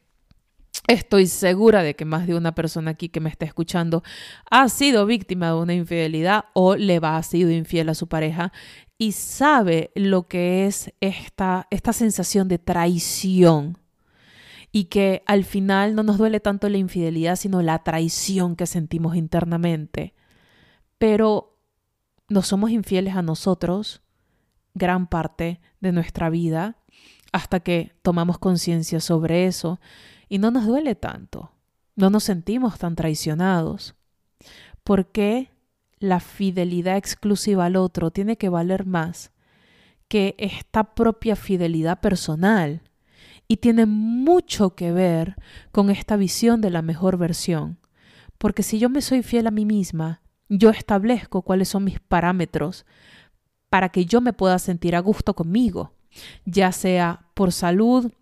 Estoy 0.86 1.28
segura 1.28 1.82
de 1.82 1.96
que 1.96 2.04
más 2.04 2.26
de 2.26 2.34
una 2.34 2.54
persona 2.54 2.90
aquí 2.90 3.08
que 3.08 3.20
me 3.20 3.30
está 3.30 3.46
escuchando 3.46 4.02
ha 4.50 4.68
sido 4.68 5.06
víctima 5.06 5.48
de 5.48 5.54
una 5.54 5.72
infidelidad 5.72 6.46
o 6.52 6.76
le 6.76 7.00
va 7.00 7.16
a 7.16 7.22
sido 7.22 7.50
infiel 7.50 7.88
a 7.88 7.94
su 7.94 8.06
pareja 8.06 8.52
y 8.98 9.12
sabe 9.12 9.92
lo 9.94 10.28
que 10.28 10.66
es 10.66 10.92
esta, 11.00 11.68
esta 11.70 11.94
sensación 11.94 12.48
de 12.48 12.58
traición 12.58 13.78
y 14.72 14.84
que 14.84 15.22
al 15.26 15.44
final 15.44 15.94
no 15.94 16.02
nos 16.02 16.18
duele 16.18 16.40
tanto 16.40 16.68
la 16.68 16.76
infidelidad, 16.76 17.36
sino 17.36 17.62
la 17.62 17.82
traición 17.82 18.54
que 18.54 18.66
sentimos 18.66 19.16
internamente. 19.16 20.12
Pero 20.98 21.56
no 22.28 22.42
somos 22.42 22.70
infieles 22.72 23.14
a 23.14 23.22
nosotros 23.22 24.02
gran 24.74 25.06
parte 25.06 25.60
de 25.80 25.92
nuestra 25.92 26.30
vida 26.30 26.76
hasta 27.32 27.60
que 27.60 27.92
tomamos 28.02 28.38
conciencia 28.38 29.00
sobre 29.00 29.46
eso 29.46 29.80
y 30.28 30.38
no 30.38 30.50
nos 30.50 30.66
duele 30.66 30.94
tanto, 30.94 31.52
no 31.96 32.10
nos 32.10 32.24
sentimos 32.24 32.78
tan 32.78 32.94
traicionados. 32.96 33.94
¿Por 34.82 35.10
qué 35.10 35.50
la 35.98 36.20
fidelidad 36.20 36.96
exclusiva 36.96 37.66
al 37.66 37.76
otro 37.76 38.10
tiene 38.10 38.36
que 38.36 38.48
valer 38.48 38.86
más 38.86 39.32
que 40.08 40.34
esta 40.38 40.94
propia 40.94 41.36
fidelidad 41.36 42.00
personal? 42.00 42.82
Y 43.46 43.58
tiene 43.58 43.86
mucho 43.86 44.74
que 44.74 44.92
ver 44.92 45.36
con 45.70 45.90
esta 45.90 46.16
visión 46.16 46.60
de 46.60 46.70
la 46.70 46.82
mejor 46.82 47.18
versión. 47.18 47.78
Porque 48.38 48.62
si 48.62 48.78
yo 48.78 48.88
me 48.88 49.02
soy 49.02 49.22
fiel 49.22 49.46
a 49.46 49.50
mí 49.50 49.66
misma, 49.66 50.22
yo 50.48 50.70
establezco 50.70 51.42
cuáles 51.42 51.68
son 51.68 51.84
mis 51.84 52.00
parámetros 52.00 52.86
para 53.74 53.88
que 53.88 54.06
yo 54.06 54.20
me 54.20 54.32
pueda 54.32 54.60
sentir 54.60 54.94
a 54.94 55.00
gusto 55.00 55.34
conmigo, 55.34 55.90
ya 56.44 56.70
sea 56.70 57.26
por 57.34 57.50
salud, 57.50 58.12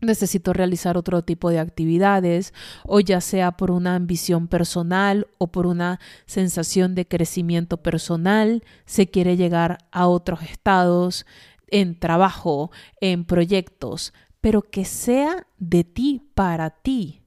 necesito 0.00 0.52
realizar 0.52 0.96
otro 0.96 1.22
tipo 1.22 1.50
de 1.50 1.60
actividades 1.60 2.52
o 2.84 2.98
ya 2.98 3.20
sea 3.20 3.52
por 3.52 3.70
una 3.70 3.94
ambición 3.94 4.48
personal 4.48 5.28
o 5.38 5.52
por 5.52 5.68
una 5.68 6.00
sensación 6.26 6.96
de 6.96 7.06
crecimiento 7.06 7.76
personal, 7.76 8.64
se 8.86 9.06
quiere 9.06 9.36
llegar 9.36 9.78
a 9.92 10.08
otros 10.08 10.42
estados 10.42 11.26
en 11.68 11.96
trabajo, 11.96 12.72
en 13.00 13.24
proyectos, 13.24 14.12
pero 14.40 14.62
que 14.62 14.84
sea 14.84 15.46
de 15.58 15.84
ti 15.84 16.22
para 16.34 16.70
ti. 16.70 17.22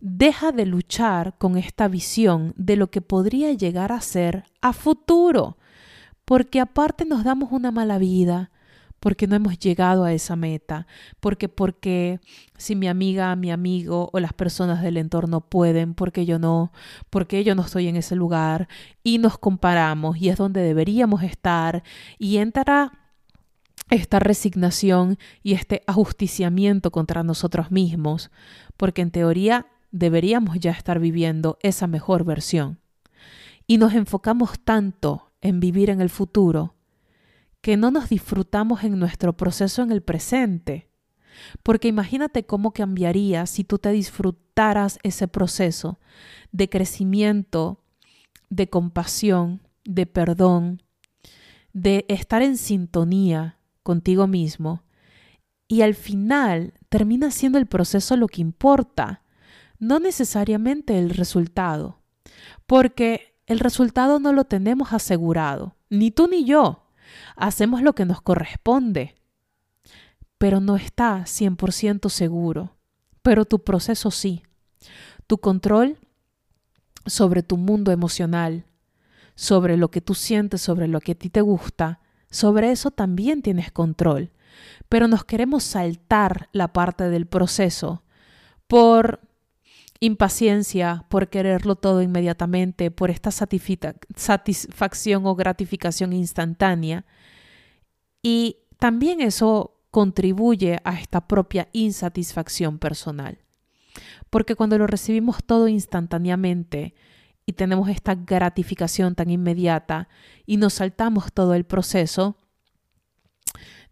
Deja 0.00 0.52
de 0.52 0.64
luchar 0.64 1.38
con 1.38 1.58
esta 1.58 1.88
visión 1.88 2.54
de 2.56 2.76
lo 2.76 2.88
que 2.88 3.00
podría 3.00 3.52
llegar 3.52 3.90
a 3.90 4.00
ser 4.00 4.44
a 4.60 4.72
futuro, 4.72 5.56
porque 6.28 6.60
aparte 6.60 7.06
nos 7.06 7.24
damos 7.24 7.52
una 7.52 7.70
mala 7.70 7.96
vida, 7.96 8.50
porque 9.00 9.26
no 9.26 9.34
hemos 9.34 9.58
llegado 9.58 10.04
a 10.04 10.12
esa 10.12 10.36
meta, 10.36 10.86
porque 11.20 11.48
porque 11.48 12.20
si 12.58 12.76
mi 12.76 12.86
amiga, 12.86 13.34
mi 13.34 13.50
amigo 13.50 14.10
o 14.12 14.20
las 14.20 14.34
personas 14.34 14.82
del 14.82 14.98
entorno 14.98 15.40
pueden, 15.40 15.94
porque 15.94 16.26
yo 16.26 16.38
no, 16.38 16.70
porque 17.08 17.44
yo 17.44 17.54
no 17.54 17.62
estoy 17.62 17.88
en 17.88 17.96
ese 17.96 18.14
lugar 18.14 18.68
y 19.02 19.16
nos 19.16 19.38
comparamos 19.38 20.18
y 20.18 20.28
es 20.28 20.36
donde 20.36 20.60
deberíamos 20.60 21.22
estar 21.22 21.82
y 22.18 22.36
entra 22.36 22.92
esta 23.88 24.18
resignación 24.18 25.16
y 25.42 25.54
este 25.54 25.82
ajusticiamiento 25.86 26.90
contra 26.90 27.22
nosotros 27.22 27.70
mismos, 27.70 28.30
porque 28.76 29.00
en 29.00 29.12
teoría 29.12 29.64
deberíamos 29.92 30.58
ya 30.58 30.72
estar 30.72 31.00
viviendo 31.00 31.56
esa 31.62 31.86
mejor 31.86 32.24
versión. 32.24 32.80
Y 33.66 33.78
nos 33.78 33.94
enfocamos 33.94 34.58
tanto 34.62 35.27
en 35.40 35.60
vivir 35.60 35.90
en 35.90 36.00
el 36.00 36.10
futuro 36.10 36.74
que 37.60 37.76
no 37.76 37.90
nos 37.90 38.08
disfrutamos 38.08 38.84
en 38.84 38.98
nuestro 38.98 39.36
proceso 39.36 39.82
en 39.82 39.92
el 39.92 40.02
presente. 40.02 40.88
Porque 41.62 41.88
imagínate 41.88 42.44
cómo 42.44 42.72
cambiaría 42.72 43.46
si 43.46 43.64
tú 43.64 43.78
te 43.78 43.90
disfrutaras 43.90 44.98
ese 45.02 45.28
proceso 45.28 45.98
de 46.52 46.68
crecimiento, 46.68 47.82
de 48.50 48.68
compasión, 48.68 49.60
de 49.84 50.06
perdón, 50.06 50.82
de 51.72 52.04
estar 52.08 52.42
en 52.42 52.56
sintonía 52.56 53.58
contigo 53.82 54.26
mismo. 54.26 54.82
Y 55.68 55.82
al 55.82 55.94
final 55.94 56.74
termina 56.88 57.30
siendo 57.30 57.58
el 57.58 57.66
proceso 57.66 58.16
lo 58.16 58.26
que 58.26 58.40
importa, 58.40 59.22
no 59.78 60.00
necesariamente 60.00 60.98
el 60.98 61.10
resultado. 61.10 62.00
Porque 62.66 63.27
el 63.48 63.60
resultado 63.60 64.20
no 64.20 64.32
lo 64.32 64.44
tenemos 64.44 64.92
asegurado, 64.92 65.74
ni 65.88 66.10
tú 66.10 66.28
ni 66.28 66.44
yo 66.44 66.84
hacemos 67.34 67.80
lo 67.80 67.94
que 67.94 68.04
nos 68.04 68.20
corresponde, 68.20 69.14
pero 70.36 70.60
no 70.60 70.76
está 70.76 71.22
100% 71.22 72.10
seguro. 72.10 72.76
Pero 73.22 73.46
tu 73.46 73.64
proceso 73.64 74.10
sí. 74.10 74.42
Tu 75.26 75.38
control 75.38 75.98
sobre 77.06 77.42
tu 77.42 77.56
mundo 77.56 77.90
emocional, 77.90 78.66
sobre 79.34 79.76
lo 79.76 79.90
que 79.90 80.00
tú 80.02 80.14
sientes, 80.14 80.60
sobre 80.60 80.86
lo 80.86 81.00
que 81.00 81.12
a 81.12 81.14
ti 81.14 81.30
te 81.30 81.40
gusta, 81.40 82.00
sobre 82.30 82.70
eso 82.70 82.90
también 82.90 83.40
tienes 83.40 83.72
control. 83.72 84.30
Pero 84.90 85.08
nos 85.08 85.24
queremos 85.24 85.64
saltar 85.64 86.48
la 86.52 86.72
parte 86.72 87.08
del 87.08 87.26
proceso 87.26 88.02
por 88.66 89.20
impaciencia, 90.00 91.04
por 91.08 91.28
quererlo 91.28 91.76
todo 91.76 92.02
inmediatamente, 92.02 92.90
por 92.90 93.10
esta 93.10 93.30
satisfacción 93.30 95.26
o 95.26 95.34
gratificación 95.34 96.12
instantánea. 96.12 97.04
Y 98.22 98.58
también 98.78 99.20
eso 99.20 99.78
contribuye 99.90 100.78
a 100.84 100.98
esta 100.98 101.26
propia 101.26 101.68
insatisfacción 101.72 102.78
personal. 102.78 103.38
Porque 104.30 104.54
cuando 104.54 104.78
lo 104.78 104.86
recibimos 104.86 105.42
todo 105.44 105.66
instantáneamente 105.68 106.94
y 107.46 107.54
tenemos 107.54 107.88
esta 107.88 108.14
gratificación 108.14 109.14
tan 109.14 109.30
inmediata 109.30 110.08
y 110.46 110.58
nos 110.58 110.74
saltamos 110.74 111.32
todo 111.32 111.54
el 111.54 111.64
proceso, 111.64 112.36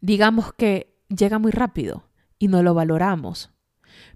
digamos 0.01 0.53
que 0.53 1.01
llega 1.09 1.39
muy 1.39 1.53
rápido 1.53 2.05
y 2.39 2.49
no 2.49 2.63
lo 2.63 2.75
valoramos. 2.75 3.51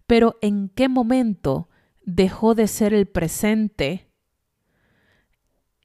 Pero 0.06 0.36
¿en 0.42 0.68
qué 0.68 0.88
momento 0.88 1.69
dejó 2.14 2.54
de 2.54 2.66
ser 2.66 2.92
el 2.92 3.06
presente 3.06 4.08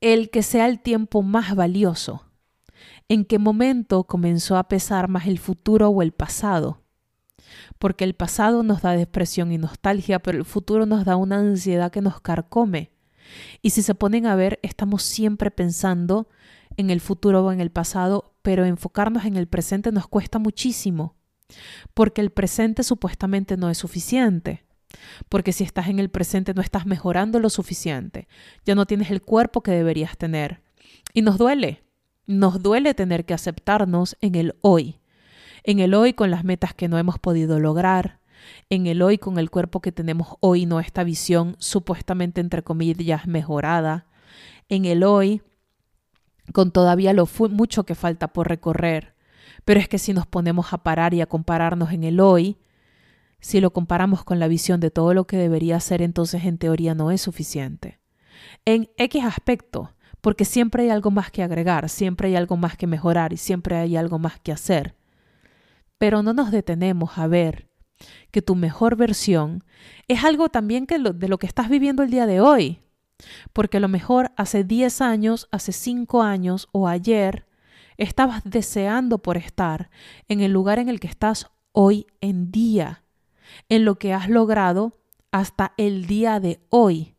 el 0.02 0.30
que 0.30 0.44
sea 0.44 0.68
el 0.68 0.80
tiempo 0.80 1.22
más 1.22 1.56
valioso? 1.56 2.26
¿En 3.08 3.26
qué 3.26 3.40
momento 3.40 4.04
comenzó 4.04 4.58
a 4.58 4.68
pesar 4.68 5.08
más 5.08 5.28
el 5.28 5.40
futuro 5.40 5.90
o 5.90 6.02
el 6.02 6.12
pasado? 6.12 6.82
Porque 7.78 8.04
el 8.04 8.16
pasado 8.16 8.64
nos 8.64 8.82
da 8.82 8.92
depresión 8.92 9.52
y 9.52 9.58
nostalgia, 9.58 10.20
pero 10.20 10.38
el 10.38 10.46
futuro 10.46 10.86
nos 10.86 11.06
da 11.06 11.16
una 11.16 11.38
ansiedad 11.38 11.92
que 11.92 12.02
nos 12.02 12.20
carcome. 12.22 12.92
Y 13.62 13.72
si 13.72 13.82
se 13.82 13.96
ponen 13.96 14.26
a 14.26 14.36
ver, 14.36 14.60
estamos 14.64 15.04
siempre 15.04 15.52
pensando 15.52 16.28
en 16.78 16.90
el 16.90 17.02
futuro 17.02 17.46
o 17.46 17.52
en 17.52 17.62
el 17.62 17.72
pasado, 17.72 18.36
pero 18.42 18.66
enfocarnos 18.66 19.26
en 19.26 19.38
el 19.38 19.48
presente 19.48 19.92
nos 19.92 20.08
cuesta 20.08 20.40
muchísimo, 20.40 21.16
porque 21.94 22.22
el 22.22 22.32
presente 22.32 22.84
supuestamente 22.84 23.58
no 23.58 23.70
es 23.70 23.78
suficiente. 23.78 24.65
Porque 25.30 25.54
si 25.54 25.64
estás 25.64 25.88
en 25.88 26.00
el 26.00 26.10
presente 26.10 26.54
no 26.54 26.62
estás 26.62 26.86
mejorando 26.86 27.40
lo 27.40 27.50
suficiente, 27.50 28.28
ya 28.66 28.76
no 28.76 28.86
tienes 28.86 29.12
el 29.12 29.22
cuerpo 29.22 29.62
que 29.62 29.72
deberías 29.72 30.18
tener. 30.18 30.62
Y 31.14 31.22
nos 31.22 31.38
duele, 31.38 31.84
nos 32.28 32.62
duele 32.62 32.94
tener 32.94 33.26
que 33.26 33.34
aceptarnos 33.34 34.18
en 34.22 34.36
el 34.36 34.56
hoy, 34.62 35.00
en 35.64 35.80
el 35.80 35.94
hoy 35.94 36.14
con 36.14 36.32
las 36.32 36.44
metas 36.44 36.74
que 36.74 36.88
no 36.88 36.98
hemos 36.98 37.20
podido 37.20 37.60
lograr, 37.60 38.20
en 38.70 38.88
el 38.88 39.02
hoy 39.02 39.18
con 39.18 39.40
el 39.40 39.50
cuerpo 39.50 39.82
que 39.82 39.92
tenemos 39.92 40.36
hoy, 40.40 40.66
no 40.66 40.80
esta 40.80 41.04
visión 41.04 41.56
supuestamente 41.60 42.42
entre 42.42 42.64
comillas 42.64 43.28
mejorada, 43.28 44.06
en 44.70 44.86
el 44.86 45.04
hoy 45.04 45.42
con 46.54 46.72
todavía 46.72 47.14
lo 47.14 47.28
mucho 47.50 47.86
que 47.86 47.96
falta 47.96 48.28
por 48.28 48.48
recorrer. 48.48 49.16
Pero 49.64 49.80
es 49.80 49.90
que 49.90 49.98
si 49.98 50.14
nos 50.14 50.28
ponemos 50.28 50.74
a 50.74 50.80
parar 50.80 51.14
y 51.14 51.22
a 51.22 51.26
compararnos 51.26 51.92
en 51.92 52.04
el 52.04 52.20
hoy, 52.20 52.58
si 53.46 53.62
lo 53.62 53.72
comparamos 53.72 54.24
con 54.24 54.40
la 54.40 54.48
visión 54.48 54.80
de 54.80 54.90
todo 54.90 55.14
lo 55.14 55.28
que 55.28 55.38
debería 55.38 55.80
ser, 55.80 56.02
entonces 56.02 56.46
en 56.46 56.58
teoría 56.58 56.96
no 56.96 57.12
es 57.12 57.22
suficiente. 57.22 58.00
En 58.66 58.90
X 58.98 59.24
aspecto, 59.24 59.92
porque 60.20 60.46
siempre 60.46 60.82
hay 60.82 60.90
algo 60.90 61.12
más 61.12 61.30
que 61.30 61.44
agregar, 61.44 61.88
siempre 61.88 62.30
hay 62.30 62.38
algo 62.38 62.58
más 62.58 62.76
que 62.76 62.88
mejorar 62.88 63.34
y 63.34 63.38
siempre 63.38 63.76
hay 63.76 63.98
algo 63.98 64.18
más 64.18 64.40
que 64.40 64.52
hacer. 64.52 64.96
Pero 66.00 66.24
no 66.24 66.34
nos 66.34 66.50
detenemos 66.50 67.20
a 67.20 67.28
ver 67.28 67.70
que 68.32 68.42
tu 68.42 68.56
mejor 68.56 68.96
versión 68.96 69.64
es 70.08 70.24
algo 70.24 70.50
también 70.50 70.88
que 70.88 70.98
de 70.98 71.28
lo 71.28 71.38
que 71.38 71.46
estás 71.46 71.70
viviendo 71.70 72.02
el 72.02 72.10
día 72.10 72.26
de 72.26 72.42
hoy. 72.42 72.80
Porque 73.54 73.78
a 73.78 73.80
lo 73.80 73.90
mejor 73.90 74.32
hace 74.38 74.64
10 74.64 75.02
años, 75.02 75.48
hace 75.52 75.72
5 75.72 76.24
años 76.24 76.68
o 76.72 76.88
ayer 76.88 77.46
estabas 77.98 78.42
deseando 78.44 79.20
por 79.20 79.38
estar 79.38 79.92
en 80.28 80.42
el 80.42 80.52
lugar 80.52 80.80
en 80.80 80.90
el 80.90 81.00
que 81.00 81.08
estás 81.08 81.52
hoy 81.74 82.08
en 82.22 82.50
día, 82.50 83.05
en 83.70 83.86
lo 83.86 83.96
que 83.96 84.14
has 84.14 84.30
logrado 84.30 85.00
hasta 85.32 85.74
el 85.78 86.08
día 86.08 86.40
de 86.40 86.60
hoy, 86.70 87.16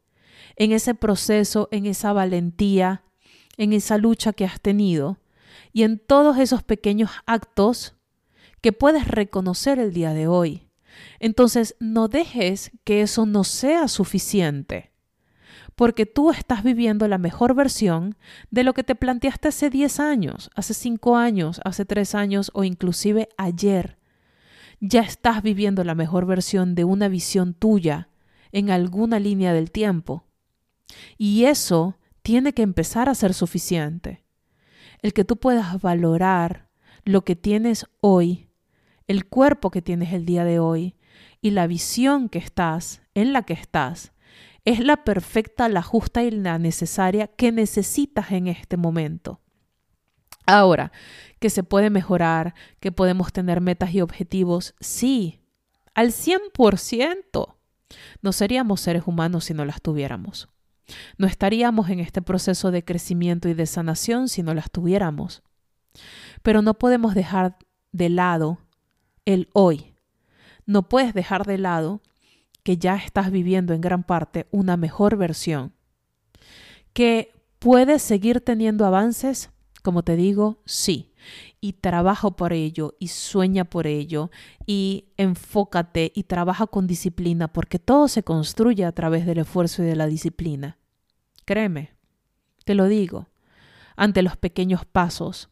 en 0.56 0.72
ese 0.72 0.94
proceso, 0.94 1.68
en 1.70 1.86
esa 1.86 2.12
valentía, 2.12 3.02
en 3.56 3.72
esa 3.72 3.98
lucha 3.98 4.32
que 4.32 4.44
has 4.44 4.60
tenido 4.60 5.18
y 5.72 5.82
en 5.82 5.98
todos 5.98 6.38
esos 6.38 6.62
pequeños 6.62 7.10
actos 7.26 7.94
que 8.60 8.72
puedes 8.72 9.06
reconocer 9.08 9.78
el 9.78 9.92
día 9.92 10.14
de 10.14 10.26
hoy. 10.26 10.68
Entonces, 11.18 11.76
no 11.78 12.08
dejes 12.08 12.72
que 12.84 13.02
eso 13.02 13.26
no 13.26 13.44
sea 13.44 13.86
suficiente 13.88 14.92
porque 15.76 16.06
tú 16.06 16.30
estás 16.30 16.64
viviendo 16.64 17.06
la 17.06 17.18
mejor 17.18 17.54
versión 17.54 18.16
de 18.50 18.64
lo 18.64 18.72
que 18.72 18.82
te 18.82 18.94
planteaste 18.94 19.48
hace 19.48 19.70
10 19.70 20.00
años, 20.00 20.50
hace 20.56 20.74
5 20.74 21.16
años, 21.16 21.60
hace 21.64 21.84
3 21.84 22.14
años 22.14 22.50
o 22.54 22.64
inclusive 22.64 23.28
ayer. 23.36 23.98
Ya 24.80 25.00
estás 25.00 25.42
viviendo 25.42 25.84
la 25.84 25.94
mejor 25.94 26.26
versión 26.26 26.74
de 26.74 26.84
una 26.84 27.08
visión 27.08 27.54
tuya 27.54 28.08
en 28.52 28.70
alguna 28.70 29.18
línea 29.18 29.52
del 29.52 29.70
tiempo. 29.70 30.24
Y 31.18 31.44
eso 31.44 31.98
tiene 32.22 32.52
que 32.52 32.62
empezar 32.62 33.08
a 33.08 33.14
ser 33.14 33.34
suficiente. 33.34 34.24
El 35.02 35.12
que 35.12 35.24
tú 35.24 35.36
puedas 35.36 35.80
valorar 35.80 36.68
lo 37.04 37.24
que 37.24 37.36
tienes 37.36 37.86
hoy, 38.00 38.50
el 39.06 39.26
cuerpo 39.26 39.70
que 39.70 39.82
tienes 39.82 40.12
el 40.12 40.26
día 40.26 40.44
de 40.44 40.58
hoy 40.58 40.96
y 41.40 41.50
la 41.50 41.66
visión 41.66 42.28
que 42.28 42.38
estás, 42.38 43.02
en 43.14 43.32
la 43.32 43.42
que 43.42 43.54
estás, 43.54 44.12
es 44.64 44.80
la 44.80 45.04
perfecta, 45.04 45.68
la 45.68 45.82
justa 45.82 46.24
y 46.24 46.32
la 46.32 46.58
necesaria 46.58 47.28
que 47.28 47.52
necesitas 47.52 48.32
en 48.32 48.48
este 48.48 48.76
momento. 48.76 49.40
Ahora, 50.44 50.92
que 51.46 51.50
se 51.50 51.62
puede 51.62 51.90
mejorar, 51.90 52.56
que 52.80 52.90
podemos 52.90 53.32
tener 53.32 53.60
metas 53.60 53.94
y 53.94 54.00
objetivos, 54.00 54.74
sí, 54.80 55.38
al 55.94 56.08
100%. 56.08 57.54
No 58.20 58.32
seríamos 58.32 58.80
seres 58.80 59.04
humanos 59.06 59.44
si 59.44 59.54
no 59.54 59.64
las 59.64 59.80
tuviéramos. 59.80 60.48
No 61.18 61.28
estaríamos 61.28 61.88
en 61.88 62.00
este 62.00 62.20
proceso 62.20 62.72
de 62.72 62.84
crecimiento 62.84 63.48
y 63.48 63.54
de 63.54 63.66
sanación 63.66 64.28
si 64.28 64.42
no 64.42 64.54
las 64.54 64.72
tuviéramos. 64.72 65.44
Pero 66.42 66.62
no 66.62 66.74
podemos 66.74 67.14
dejar 67.14 67.58
de 67.92 68.08
lado 68.08 68.58
el 69.24 69.48
hoy. 69.52 69.94
No 70.64 70.88
puedes 70.88 71.14
dejar 71.14 71.46
de 71.46 71.58
lado 71.58 72.02
que 72.64 72.76
ya 72.76 72.96
estás 72.96 73.30
viviendo 73.30 73.72
en 73.72 73.82
gran 73.82 74.02
parte 74.02 74.48
una 74.50 74.76
mejor 74.76 75.16
versión. 75.16 75.74
Que 76.92 77.30
puedes 77.60 78.02
seguir 78.02 78.40
teniendo 78.40 78.84
avances, 78.84 79.50
como 79.86 80.02
te 80.02 80.16
digo, 80.16 80.58
sí. 80.64 81.12
Y 81.60 81.74
trabaja 81.74 82.28
por 82.32 82.52
ello 82.52 82.96
y 82.98 83.06
sueña 83.06 83.64
por 83.64 83.86
ello 83.86 84.32
y 84.66 85.04
enfócate 85.16 86.10
y 86.12 86.24
trabaja 86.24 86.66
con 86.66 86.88
disciplina 86.88 87.46
porque 87.46 87.78
todo 87.78 88.08
se 88.08 88.24
construye 88.24 88.84
a 88.84 88.90
través 88.90 89.26
del 89.26 89.38
esfuerzo 89.38 89.84
y 89.84 89.86
de 89.86 89.94
la 89.94 90.08
disciplina. 90.08 90.76
Créeme, 91.44 91.92
te 92.64 92.74
lo 92.74 92.86
digo, 92.86 93.28
ante 93.94 94.22
los 94.22 94.36
pequeños 94.36 94.84
pasos, 94.84 95.50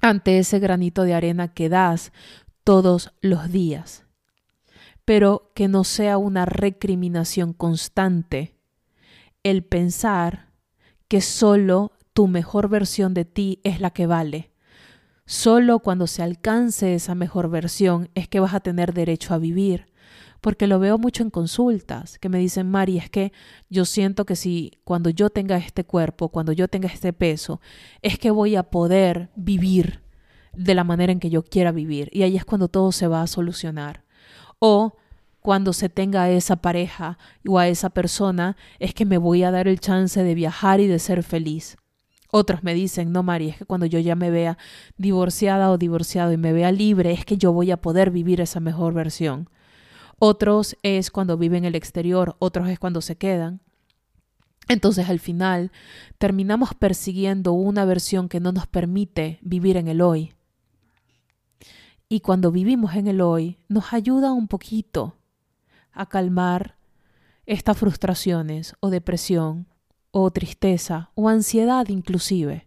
ante 0.00 0.38
ese 0.38 0.60
granito 0.60 1.02
de 1.02 1.14
arena 1.14 1.52
que 1.52 1.68
das 1.68 2.12
todos 2.62 3.12
los 3.22 3.50
días 3.50 4.04
pero 5.04 5.52
que 5.54 5.68
no 5.68 5.84
sea 5.84 6.18
una 6.18 6.46
recriminación 6.46 7.52
constante 7.52 8.56
el 9.44 9.62
pensar 9.62 10.48
que 11.06 11.20
solo 11.20 11.92
tu 12.16 12.28
mejor 12.28 12.70
versión 12.70 13.12
de 13.12 13.26
ti 13.26 13.60
es 13.62 13.78
la 13.78 13.90
que 13.90 14.06
vale. 14.06 14.50
Solo 15.26 15.80
cuando 15.80 16.06
se 16.06 16.22
alcance 16.22 16.94
esa 16.94 17.14
mejor 17.14 17.50
versión 17.50 18.08
es 18.14 18.26
que 18.26 18.40
vas 18.40 18.54
a 18.54 18.60
tener 18.60 18.94
derecho 18.94 19.34
a 19.34 19.38
vivir. 19.38 19.92
Porque 20.40 20.66
lo 20.66 20.78
veo 20.78 20.96
mucho 20.96 21.22
en 21.22 21.28
consultas, 21.28 22.18
que 22.18 22.30
me 22.30 22.38
dicen, 22.38 22.70
Mari, 22.70 22.96
es 22.96 23.10
que 23.10 23.34
yo 23.68 23.84
siento 23.84 24.24
que 24.24 24.34
si 24.34 24.72
cuando 24.82 25.10
yo 25.10 25.28
tenga 25.28 25.58
este 25.58 25.84
cuerpo, 25.84 26.30
cuando 26.30 26.52
yo 26.52 26.68
tenga 26.68 26.88
este 26.88 27.12
peso, 27.12 27.60
es 28.00 28.18
que 28.18 28.30
voy 28.30 28.56
a 28.56 28.62
poder 28.62 29.28
vivir 29.36 30.00
de 30.54 30.74
la 30.74 30.84
manera 30.84 31.12
en 31.12 31.20
que 31.20 31.28
yo 31.28 31.42
quiera 31.42 31.70
vivir. 31.70 32.08
Y 32.14 32.22
ahí 32.22 32.34
es 32.38 32.46
cuando 32.46 32.68
todo 32.68 32.92
se 32.92 33.08
va 33.08 33.20
a 33.20 33.26
solucionar 33.26 34.04
o 34.58 34.96
cuando 35.40 35.74
se 35.74 35.90
tenga 35.90 36.22
a 36.22 36.30
esa 36.30 36.56
pareja 36.56 37.18
o 37.46 37.58
a 37.58 37.68
esa 37.68 37.90
persona, 37.90 38.56
es 38.78 38.94
que 38.94 39.04
me 39.04 39.18
voy 39.18 39.42
a 39.42 39.50
dar 39.50 39.68
el 39.68 39.80
chance 39.80 40.22
de 40.22 40.34
viajar 40.34 40.80
y 40.80 40.86
de 40.86 40.98
ser 40.98 41.22
feliz. 41.22 41.76
Otros 42.30 42.62
me 42.62 42.74
dicen, 42.74 43.12
no, 43.12 43.22
María, 43.22 43.52
es 43.52 43.58
que 43.58 43.64
cuando 43.64 43.86
yo 43.86 43.98
ya 43.98 44.16
me 44.16 44.30
vea 44.30 44.58
divorciada 44.96 45.70
o 45.70 45.78
divorciado 45.78 46.32
y 46.32 46.36
me 46.36 46.52
vea 46.52 46.72
libre, 46.72 47.12
es 47.12 47.24
que 47.24 47.36
yo 47.36 47.52
voy 47.52 47.70
a 47.70 47.80
poder 47.80 48.10
vivir 48.10 48.40
esa 48.40 48.60
mejor 48.60 48.94
versión. 48.94 49.48
Otros 50.18 50.76
es 50.82 51.10
cuando 51.10 51.36
viven 51.36 51.58
en 51.58 51.66
el 51.66 51.74
exterior, 51.74 52.36
otros 52.38 52.68
es 52.68 52.78
cuando 52.78 53.00
se 53.00 53.16
quedan. 53.16 53.60
Entonces 54.68 55.08
al 55.08 55.20
final 55.20 55.70
terminamos 56.18 56.74
persiguiendo 56.74 57.52
una 57.52 57.84
versión 57.84 58.28
que 58.28 58.40
no 58.40 58.52
nos 58.52 58.66
permite 58.66 59.38
vivir 59.42 59.76
en 59.76 59.88
el 59.88 60.00
hoy. 60.00 60.32
Y 62.08 62.20
cuando 62.20 62.50
vivimos 62.50 62.94
en 62.94 63.06
el 63.08 63.20
hoy, 63.20 63.58
nos 63.68 63.92
ayuda 63.92 64.32
un 64.32 64.48
poquito 64.48 65.16
a 65.92 66.06
calmar 66.06 66.76
estas 67.46 67.78
frustraciones 67.78 68.74
o 68.80 68.90
depresión 68.90 69.66
o 70.10 70.30
tristeza 70.30 71.10
o 71.14 71.28
ansiedad 71.28 71.88
inclusive. 71.88 72.66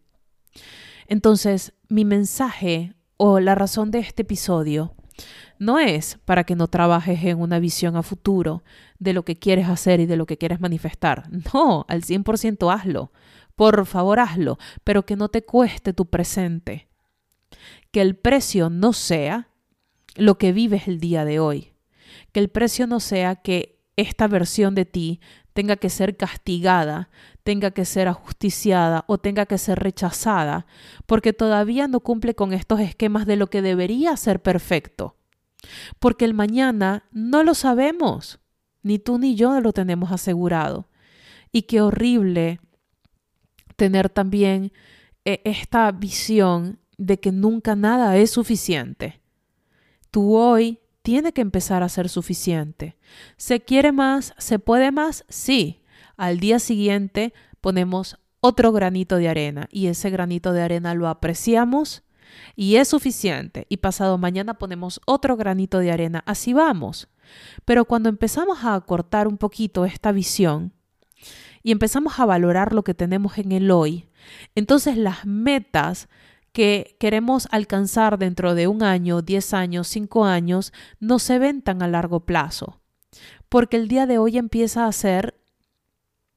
Entonces, 1.07 1.73
mi 1.87 2.05
mensaje 2.05 2.93
o 3.17 3.39
la 3.39 3.55
razón 3.55 3.91
de 3.91 3.99
este 3.99 4.21
episodio 4.21 4.93
no 5.57 5.79
es 5.79 6.19
para 6.25 6.43
que 6.43 6.55
no 6.55 6.67
trabajes 6.67 7.23
en 7.23 7.39
una 7.39 7.59
visión 7.59 7.97
a 7.97 8.03
futuro 8.03 8.63
de 8.99 9.13
lo 9.13 9.25
que 9.25 9.35
quieres 9.35 9.67
hacer 9.67 9.99
y 9.99 10.05
de 10.05 10.15
lo 10.15 10.25
que 10.25 10.37
quieres 10.37 10.61
manifestar. 10.61 11.29
No, 11.53 11.85
al 11.89 12.03
100% 12.03 12.73
hazlo. 12.73 13.11
Por 13.55 13.85
favor, 13.85 14.19
hazlo, 14.19 14.57
pero 14.83 15.05
que 15.05 15.17
no 15.17 15.27
te 15.27 15.43
cueste 15.43 15.91
tu 15.91 16.05
presente 16.05 16.89
que 17.91 18.01
el 18.01 18.15
precio 18.15 18.69
no 18.69 18.93
sea 18.93 19.49
lo 20.15 20.37
que 20.37 20.51
vives 20.51 20.87
el 20.87 20.99
día 20.99 21.25
de 21.25 21.39
hoy, 21.39 21.73
que 22.31 22.39
el 22.39 22.49
precio 22.49 22.87
no 22.87 22.99
sea 22.99 23.35
que 23.35 23.79
esta 23.95 24.27
versión 24.27 24.75
de 24.75 24.85
ti 24.85 25.19
tenga 25.53 25.75
que 25.75 25.89
ser 25.89 26.17
castigada, 26.17 27.09
tenga 27.43 27.71
que 27.71 27.85
ser 27.85 28.07
ajusticiada 28.07 29.03
o 29.07 29.17
tenga 29.17 29.45
que 29.45 29.57
ser 29.57 29.79
rechazada, 29.79 30.65
porque 31.05 31.33
todavía 31.33 31.87
no 31.87 31.99
cumple 31.99 32.35
con 32.35 32.53
estos 32.53 32.79
esquemas 32.79 33.25
de 33.25 33.35
lo 33.35 33.49
que 33.49 33.61
debería 33.61 34.15
ser 34.17 34.41
perfecto. 34.41 35.15
Porque 35.99 36.25
el 36.25 36.33
mañana 36.33 37.03
no 37.11 37.43
lo 37.43 37.53
sabemos, 37.53 38.39
ni 38.83 38.99
tú 38.99 39.17
ni 39.17 39.35
yo 39.35 39.59
lo 39.59 39.73
tenemos 39.73 40.11
asegurado. 40.11 40.87
Y 41.51 41.63
qué 41.63 41.81
horrible 41.81 42.59
tener 43.75 44.09
también 44.09 44.71
eh, 45.25 45.41
esta 45.43 45.91
visión 45.91 46.79
de 46.97 47.19
que 47.19 47.31
nunca 47.31 47.75
nada 47.75 48.15
es 48.17 48.31
suficiente. 48.31 49.21
Tú 50.11 50.35
hoy 50.35 50.79
tiene 51.09 51.33
que 51.33 51.41
empezar 51.41 51.81
a 51.81 51.89
ser 51.89 52.07
suficiente. 52.07 52.95
¿Se 53.35 53.61
quiere 53.61 53.91
más? 53.91 54.35
¿Se 54.37 54.59
puede 54.59 54.91
más? 54.91 55.25
Sí. 55.27 55.81
Al 56.17 56.39
día 56.39 56.59
siguiente 56.59 57.33
ponemos 57.61 58.19
otro 58.41 58.71
granito 58.71 59.15
de 59.15 59.27
arena 59.27 59.67
y 59.71 59.87
ese 59.87 60.11
granito 60.11 60.53
de 60.53 60.61
arena 60.61 60.93
lo 60.93 61.07
apreciamos 61.07 62.03
y 62.55 62.75
es 62.75 62.89
suficiente. 62.89 63.65
Y 63.69 63.77
pasado 63.77 64.19
mañana 64.19 64.59
ponemos 64.59 65.01
otro 65.07 65.35
granito 65.35 65.79
de 65.79 65.91
arena. 65.91 66.21
Así 66.27 66.53
vamos. 66.53 67.09
Pero 67.65 67.85
cuando 67.85 68.07
empezamos 68.09 68.63
a 68.63 68.75
acortar 68.75 69.27
un 69.27 69.39
poquito 69.39 69.85
esta 69.85 70.11
visión 70.11 70.73
y 71.63 71.71
empezamos 71.71 72.19
a 72.19 72.27
valorar 72.27 72.71
lo 72.71 72.83
que 72.83 72.93
tenemos 72.93 73.39
en 73.39 73.51
el 73.51 73.71
hoy, 73.71 74.09
entonces 74.53 74.95
las 74.95 75.25
metas 75.25 76.07
que 76.59 76.97
queremos 76.99 77.47
alcanzar 77.51 78.19
dentro 78.19 78.53
de 78.53 78.67
un 78.67 78.83
año, 78.83 79.21
diez 79.21 79.53
años, 79.53 79.87
cinco 79.87 80.25
años, 80.25 80.73
no 80.99 81.17
se 81.17 81.39
ven 81.39 81.61
tan 81.61 81.81
a 81.81 81.87
largo 81.87 82.25
plazo, 82.25 82.81
porque 83.47 83.77
el 83.77 83.87
día 83.87 84.05
de 84.05 84.17
hoy 84.17 84.37
empieza 84.37 84.85
a 84.85 84.91
ser 84.91 85.39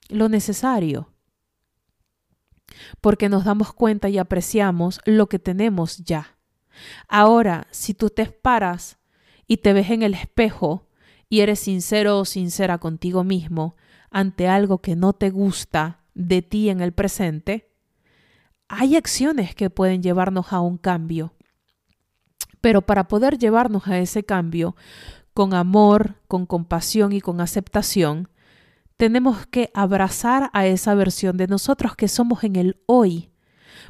lo 0.09 0.29
necesario, 0.29 1.13
porque 3.01 3.29
nos 3.29 3.45
damos 3.45 3.73
cuenta 3.73 4.09
y 4.11 4.19
apreciamos 4.19 5.01
lo 5.07 5.29
que 5.29 5.41
tenemos 5.41 5.97
ya. 6.05 6.39
Ahora, 7.09 7.67
si 7.73 7.93
tú 7.93 8.09
te 8.09 8.27
paras 8.27 8.99
y 9.49 9.57
te 9.57 9.73
ves 9.73 9.91
en 9.91 10.05
el 10.05 10.15
espejo 10.15 10.87
y 11.29 11.41
eres 11.41 11.59
sincero 11.59 12.21
o 12.21 12.25
sincera 12.27 12.79
contigo 12.79 13.25
mismo 13.25 13.75
ante 14.09 14.47
algo 14.47 14.79
que 14.83 14.95
no 14.95 15.15
te 15.15 15.31
gusta 15.31 16.05
de 16.15 16.43
ti 16.43 16.69
en 16.71 16.81
el 16.81 16.93
presente, 16.93 17.72
hay 18.75 18.97
acciones 18.97 19.55
que 19.55 19.69
pueden 19.69 20.03
llevarnos 20.03 20.51
a 20.55 20.61
un 20.61 20.79
cambio. 20.79 21.35
Pero 22.63 22.81
para 22.81 23.07
poder 23.07 23.37
llevarnos 23.37 23.87
a 23.87 23.99
ese 23.99 24.25
cambio 24.25 24.77
con 25.35 25.53
amor, 25.53 26.15
con 26.27 26.47
compasión 26.47 27.13
y 27.13 27.21
con 27.21 27.43
aceptación, 27.43 28.31
tenemos 28.97 29.47
que 29.47 29.71
abrazar 29.75 30.49
a 30.55 30.67
esa 30.67 30.95
versión 30.95 31.37
de 31.37 31.49
nosotros 31.49 31.97
que 31.97 32.09
somos 32.09 32.45
en 32.45 32.57
el 32.57 32.81
hoy, 32.87 33.31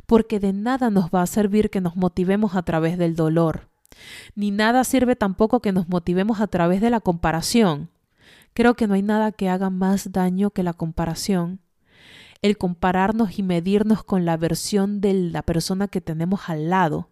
porque 0.06 0.40
de 0.40 0.52
nada 0.52 0.90
nos 0.90 1.10
va 1.10 1.22
a 1.22 1.26
servir 1.26 1.70
que 1.70 1.80
nos 1.80 1.94
motivemos 1.94 2.56
a 2.56 2.62
través 2.62 2.98
del 2.98 3.14
dolor, 3.14 3.68
ni 4.34 4.50
nada 4.50 4.82
sirve 4.82 5.14
tampoco 5.14 5.60
que 5.60 5.70
nos 5.70 5.88
motivemos 5.88 6.40
a 6.40 6.48
través 6.48 6.80
de 6.80 6.90
la 6.90 6.98
comparación. 6.98 7.90
Creo 8.52 8.74
que 8.74 8.88
no 8.88 8.94
hay 8.94 9.02
nada 9.02 9.30
que 9.30 9.48
haga 9.48 9.70
más 9.70 10.10
daño 10.10 10.50
que 10.50 10.64
la 10.64 10.72
comparación. 10.72 11.60
El 12.42 12.58
compararnos 12.58 13.38
y 13.38 13.42
medirnos 13.42 14.04
con 14.04 14.24
la 14.24 14.36
versión 14.36 15.00
de 15.00 15.14
la 15.14 15.42
persona 15.42 15.88
que 15.88 16.00
tenemos 16.00 16.48
al 16.48 16.68
lado 16.70 17.08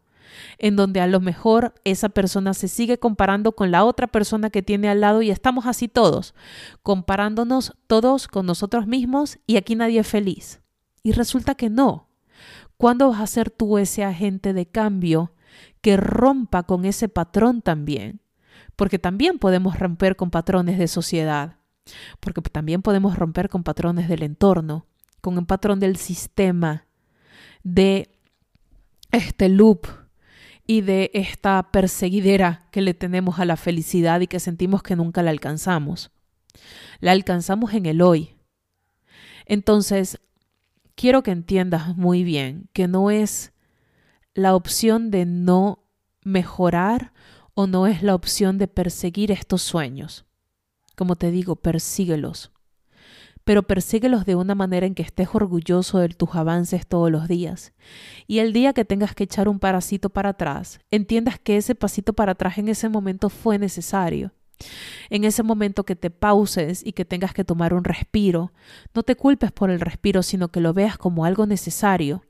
en 0.58 0.76
donde 0.76 1.00
a 1.00 1.06
lo 1.06 1.20
mejor 1.20 1.74
esa 1.84 2.08
persona 2.08 2.54
se 2.54 2.68
sigue 2.68 2.98
comparando 2.98 3.52
con 3.52 3.70
la 3.70 3.84
otra 3.84 4.06
persona 4.06 4.50
que 4.50 4.62
tiene 4.62 4.88
al 4.88 5.00
lado 5.00 5.22
y 5.22 5.30
estamos 5.30 5.66
así 5.66 5.88
todos, 5.88 6.34
comparándonos 6.82 7.74
todos 7.86 8.28
con 8.28 8.46
nosotros 8.46 8.86
mismos 8.86 9.38
y 9.46 9.56
aquí 9.56 9.74
nadie 9.74 10.00
es 10.00 10.06
feliz. 10.06 10.60
Y 11.02 11.12
resulta 11.12 11.54
que 11.54 11.70
no. 11.70 12.08
¿Cuándo 12.76 13.10
vas 13.10 13.20
a 13.20 13.26
ser 13.26 13.50
tú 13.50 13.78
ese 13.78 14.04
agente 14.04 14.52
de 14.52 14.66
cambio 14.66 15.32
que 15.80 15.96
rompa 15.96 16.62
con 16.62 16.84
ese 16.84 17.08
patrón 17.08 17.62
también? 17.62 18.20
Porque 18.76 18.98
también 18.98 19.38
podemos 19.38 19.78
romper 19.78 20.16
con 20.16 20.30
patrones 20.30 20.78
de 20.78 20.88
sociedad, 20.88 21.58
porque 22.20 22.40
también 22.40 22.82
podemos 22.82 23.18
romper 23.18 23.48
con 23.48 23.62
patrones 23.62 24.08
del 24.08 24.22
entorno, 24.22 24.86
con 25.20 25.38
el 25.38 25.46
patrón 25.46 25.80
del 25.80 25.96
sistema, 25.96 26.86
de 27.62 28.10
este 29.12 29.48
loop 29.48 29.86
y 30.66 30.82
de 30.82 31.10
esta 31.14 31.70
perseguidera 31.72 32.68
que 32.70 32.80
le 32.80 32.94
tenemos 32.94 33.38
a 33.38 33.44
la 33.44 33.56
felicidad 33.56 34.20
y 34.20 34.26
que 34.26 34.40
sentimos 34.40 34.82
que 34.82 34.96
nunca 34.96 35.22
la 35.22 35.30
alcanzamos. 35.30 36.10
La 37.00 37.12
alcanzamos 37.12 37.74
en 37.74 37.86
el 37.86 38.02
hoy. 38.02 38.36
Entonces, 39.46 40.20
quiero 40.94 41.22
que 41.22 41.32
entiendas 41.32 41.96
muy 41.96 42.22
bien 42.22 42.68
que 42.72 42.86
no 42.86 43.10
es 43.10 43.52
la 44.34 44.54
opción 44.54 45.10
de 45.10 45.26
no 45.26 45.84
mejorar 46.22 47.12
o 47.54 47.66
no 47.66 47.86
es 47.86 48.02
la 48.02 48.14
opción 48.14 48.58
de 48.58 48.68
perseguir 48.68 49.32
estos 49.32 49.62
sueños. 49.62 50.24
Como 50.94 51.16
te 51.16 51.30
digo, 51.30 51.56
persíguelos 51.56 52.52
pero 53.50 53.64
persíguelos 53.64 54.26
de 54.26 54.36
una 54.36 54.54
manera 54.54 54.86
en 54.86 54.94
que 54.94 55.02
estés 55.02 55.30
orgulloso 55.32 55.98
de 55.98 56.10
tus 56.10 56.36
avances 56.36 56.86
todos 56.86 57.10
los 57.10 57.26
días. 57.26 57.72
Y 58.28 58.38
el 58.38 58.52
día 58.52 58.72
que 58.72 58.84
tengas 58.84 59.12
que 59.12 59.24
echar 59.24 59.48
un 59.48 59.58
paracito 59.58 60.08
para 60.08 60.28
atrás, 60.28 60.78
entiendas 60.92 61.40
que 61.40 61.56
ese 61.56 61.74
pasito 61.74 62.12
para 62.12 62.30
atrás 62.30 62.58
en 62.58 62.68
ese 62.68 62.88
momento 62.88 63.28
fue 63.28 63.58
necesario. 63.58 64.30
En 65.08 65.24
ese 65.24 65.42
momento 65.42 65.82
que 65.82 65.96
te 65.96 66.10
pauses 66.10 66.86
y 66.86 66.92
que 66.92 67.04
tengas 67.04 67.34
que 67.34 67.42
tomar 67.42 67.74
un 67.74 67.82
respiro, 67.82 68.52
no 68.94 69.02
te 69.02 69.16
culpes 69.16 69.50
por 69.50 69.70
el 69.70 69.80
respiro, 69.80 70.22
sino 70.22 70.52
que 70.52 70.60
lo 70.60 70.72
veas 70.72 70.96
como 70.96 71.24
algo 71.24 71.44
necesario. 71.44 72.22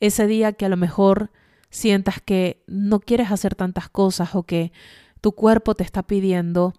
Ese 0.00 0.26
día 0.26 0.54
que 0.54 0.64
a 0.64 0.70
lo 0.70 0.78
mejor 0.78 1.32
sientas 1.68 2.22
que 2.22 2.64
no 2.66 3.00
quieres 3.00 3.30
hacer 3.30 3.56
tantas 3.56 3.90
cosas 3.90 4.34
o 4.34 4.44
que 4.44 4.72
tu 5.20 5.32
cuerpo 5.32 5.74
te 5.74 5.84
está 5.84 6.02
pidiendo 6.02 6.72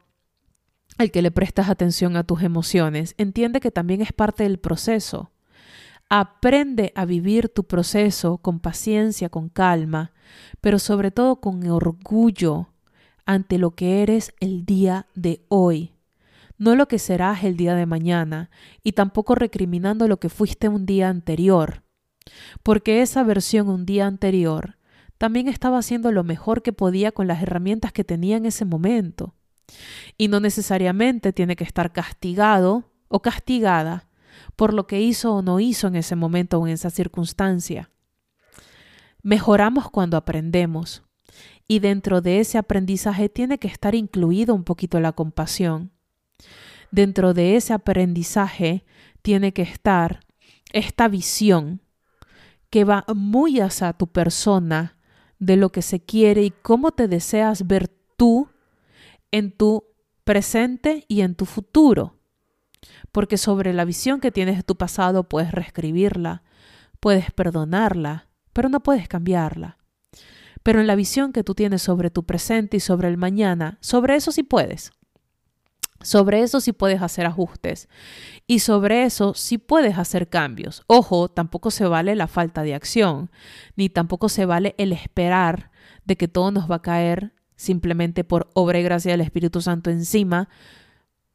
al 0.97 1.11
que 1.11 1.21
le 1.21 1.31
prestas 1.31 1.69
atención 1.69 2.15
a 2.15 2.23
tus 2.23 2.43
emociones, 2.43 3.15
entiende 3.17 3.59
que 3.59 3.71
también 3.71 4.01
es 4.01 4.13
parte 4.13 4.43
del 4.43 4.59
proceso. 4.59 5.31
Aprende 6.09 6.91
a 6.95 7.05
vivir 7.05 7.49
tu 7.49 7.63
proceso 7.63 8.37
con 8.37 8.59
paciencia, 8.59 9.29
con 9.29 9.49
calma, 9.49 10.11
pero 10.59 10.79
sobre 10.79 11.11
todo 11.11 11.37
con 11.37 11.67
orgullo 11.67 12.69
ante 13.25 13.57
lo 13.57 13.71
que 13.71 14.01
eres 14.03 14.33
el 14.39 14.65
día 14.65 15.07
de 15.15 15.45
hoy, 15.47 15.93
no 16.57 16.75
lo 16.75 16.87
que 16.87 16.99
serás 16.99 17.43
el 17.43 17.55
día 17.55 17.75
de 17.75 17.85
mañana, 17.85 18.49
y 18.83 18.91
tampoco 18.91 19.35
recriminando 19.35 20.07
lo 20.07 20.19
que 20.19 20.29
fuiste 20.29 20.67
un 20.67 20.85
día 20.85 21.07
anterior, 21.07 21.83
porque 22.61 23.01
esa 23.01 23.23
versión 23.23 23.69
un 23.69 23.85
día 23.85 24.05
anterior 24.05 24.77
también 25.17 25.47
estaba 25.47 25.77
haciendo 25.77 26.11
lo 26.11 26.23
mejor 26.23 26.61
que 26.61 26.73
podía 26.73 27.11
con 27.11 27.27
las 27.27 27.41
herramientas 27.41 27.93
que 27.93 28.03
tenía 28.03 28.37
en 28.37 28.45
ese 28.45 28.65
momento 28.65 29.35
y 30.17 30.27
no 30.27 30.39
necesariamente 30.39 31.33
tiene 31.33 31.55
que 31.55 31.63
estar 31.63 31.91
castigado 31.91 32.91
o 33.07 33.21
castigada 33.21 34.07
por 34.55 34.73
lo 34.73 34.87
que 34.87 35.01
hizo 35.01 35.33
o 35.35 35.41
no 35.41 35.59
hizo 35.59 35.87
en 35.87 35.95
ese 35.95 36.15
momento 36.15 36.59
o 36.59 36.67
en 36.67 36.73
esa 36.73 36.89
circunstancia. 36.89 37.89
Mejoramos 39.23 39.89
cuando 39.89 40.17
aprendemos 40.17 41.03
y 41.67 41.79
dentro 41.79 42.21
de 42.21 42.39
ese 42.39 42.57
aprendizaje 42.57 43.29
tiene 43.29 43.57
que 43.57 43.67
estar 43.67 43.95
incluido 43.95 44.53
un 44.53 44.63
poquito 44.63 44.99
la 44.99 45.11
compasión. 45.11 45.91
Dentro 46.91 47.33
de 47.33 47.55
ese 47.55 47.73
aprendizaje 47.73 48.83
tiene 49.21 49.53
que 49.53 49.61
estar 49.61 50.19
esta 50.73 51.07
visión 51.07 51.81
que 52.69 52.83
va 52.83 53.05
muy 53.13 53.59
hacia 53.59 53.93
tu 53.93 54.07
persona 54.07 54.97
de 55.39 55.57
lo 55.57 55.71
que 55.71 55.81
se 55.81 55.99
quiere 55.99 56.43
y 56.43 56.51
cómo 56.51 56.91
te 56.91 57.07
deseas 57.07 57.67
ver 57.67 57.89
tú 58.17 58.49
en 59.31 59.51
tu 59.51 59.85
presente 60.23 61.05
y 61.07 61.21
en 61.21 61.35
tu 61.35 61.45
futuro. 61.45 62.19
Porque 63.11 63.37
sobre 63.37 63.73
la 63.73 63.85
visión 63.85 64.19
que 64.19 64.31
tienes 64.31 64.57
de 64.57 64.63
tu 64.63 64.77
pasado 64.77 65.27
puedes 65.27 65.51
reescribirla, 65.51 66.43
puedes 66.99 67.31
perdonarla, 67.31 68.29
pero 68.53 68.69
no 68.69 68.81
puedes 68.81 69.07
cambiarla. 69.07 69.77
Pero 70.63 70.79
en 70.79 70.87
la 70.87 70.95
visión 70.95 71.33
que 71.33 71.43
tú 71.43 71.55
tienes 71.55 71.81
sobre 71.81 72.09
tu 72.09 72.23
presente 72.25 72.77
y 72.77 72.79
sobre 72.79 73.07
el 73.07 73.17
mañana, 73.17 73.77
sobre 73.81 74.15
eso 74.15 74.31
sí 74.31 74.43
puedes. 74.43 74.91
Sobre 76.01 76.41
eso 76.41 76.59
sí 76.61 76.73
puedes 76.73 77.01
hacer 77.01 77.27
ajustes 77.27 77.87
y 78.47 78.59
sobre 78.59 79.03
eso 79.03 79.33
sí 79.35 79.57
puedes 79.59 79.97
hacer 79.97 80.29
cambios. 80.29 80.83
Ojo, 80.87 81.29
tampoco 81.29 81.69
se 81.69 81.85
vale 81.85 82.15
la 82.15 82.27
falta 82.27 82.63
de 82.63 82.73
acción, 82.73 83.29
ni 83.75 83.89
tampoco 83.89 84.27
se 84.27 84.45
vale 84.45 84.73
el 84.77 84.93
esperar 84.93 85.71
de 86.05 86.17
que 86.17 86.27
todo 86.27 86.51
nos 86.51 86.69
va 86.69 86.75
a 86.75 86.81
caer 86.81 87.33
simplemente 87.61 88.23
por 88.23 88.49
obra 88.55 88.79
y 88.79 88.83
gracia 88.83 89.11
del 89.11 89.21
Espíritu 89.21 89.61
Santo 89.61 89.91
encima, 89.91 90.49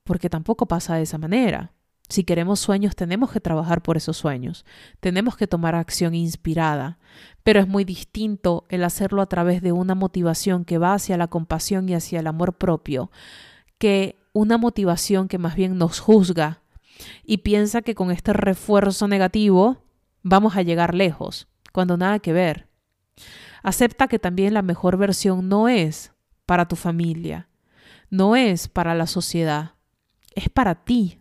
porque 0.03 0.29
tampoco 0.29 0.67
pasa 0.67 0.97
de 0.97 1.03
esa 1.03 1.19
manera. 1.19 1.73
Si 2.09 2.25
queremos 2.25 2.59
sueños, 2.59 2.97
tenemos 2.97 3.31
que 3.31 3.41
trabajar 3.41 3.81
por 3.81 3.97
esos 3.97 4.17
sueños, 4.17 4.65
tenemos 5.01 5.37
que 5.37 5.47
tomar 5.47 5.77
acción 5.77 6.15
inspirada, 6.15 6.99
pero 7.45 7.61
es 7.61 7.69
muy 7.69 7.85
distinto 7.85 8.65
el 8.69 8.83
hacerlo 8.83 9.23
a 9.23 9.27
través 9.27 9.63
de 9.63 9.71
una 9.71 9.95
motivación 9.95 10.65
que 10.65 10.79
va 10.79 10.95
hacia 10.95 11.17
la 11.17 11.29
compasión 11.29 11.89
y 11.89 11.95
hacia 11.95 12.21
el 12.21 12.27
amor 12.27 12.55
propio, 12.55 13.11
que 13.79 14.19
una 14.33 14.59
motivación 14.59 15.29
que 15.29 15.39
más 15.39 15.55
bien 15.55 15.79
nos 15.79 16.01
juzga 16.01 16.61
y 17.25 17.39
piensa 17.39 17.83
que 17.83 17.95
con 17.95 18.11
este 18.11 18.33
refuerzo 18.33 19.07
negativo 19.07 19.79
vamos 20.23 20.57
a 20.57 20.63
llegar 20.63 20.95
lejos, 20.95 21.47
cuando 21.73 21.97
nada 21.97 22.19
que 22.19 22.33
ver. 22.33 22.67
Acepta 23.63 24.09
que 24.09 24.19
también 24.19 24.55
la 24.55 24.63
mejor 24.63 24.97
versión 24.97 25.49
no 25.49 25.69
es 25.69 26.13
para 26.47 26.67
tu 26.67 26.77
familia, 26.77 27.49
no 28.09 28.37
es 28.37 28.69
para 28.69 28.95
la 28.95 29.07
sociedad, 29.07 29.73
es 30.35 30.49
para 30.49 30.85
ti. 30.85 31.21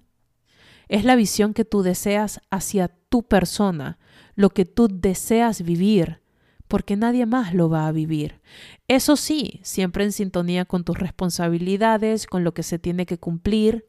Es 0.88 1.04
la 1.04 1.16
visión 1.16 1.56
que 1.56 1.66
tú 1.66 1.82
deseas 1.82 2.42
hacia 2.52 2.90
tu 3.10 3.24
persona, 3.24 3.98
lo 4.36 4.52
que 4.52 4.66
tú 4.66 4.88
deseas 4.88 5.64
vivir, 5.64 6.22
porque 6.68 6.96
nadie 6.96 7.26
más 7.26 7.54
lo 7.54 7.70
va 7.70 7.88
a 7.88 7.92
vivir. 7.92 8.42
Eso 8.88 9.16
sí, 9.16 9.60
siempre 9.64 10.04
en 10.04 10.12
sintonía 10.12 10.66
con 10.66 10.84
tus 10.84 10.98
responsabilidades, 11.00 12.28
con 12.28 12.44
lo 12.44 12.54
que 12.54 12.62
se 12.62 12.78
tiene 12.78 13.08
que 13.08 13.18
cumplir, 13.18 13.88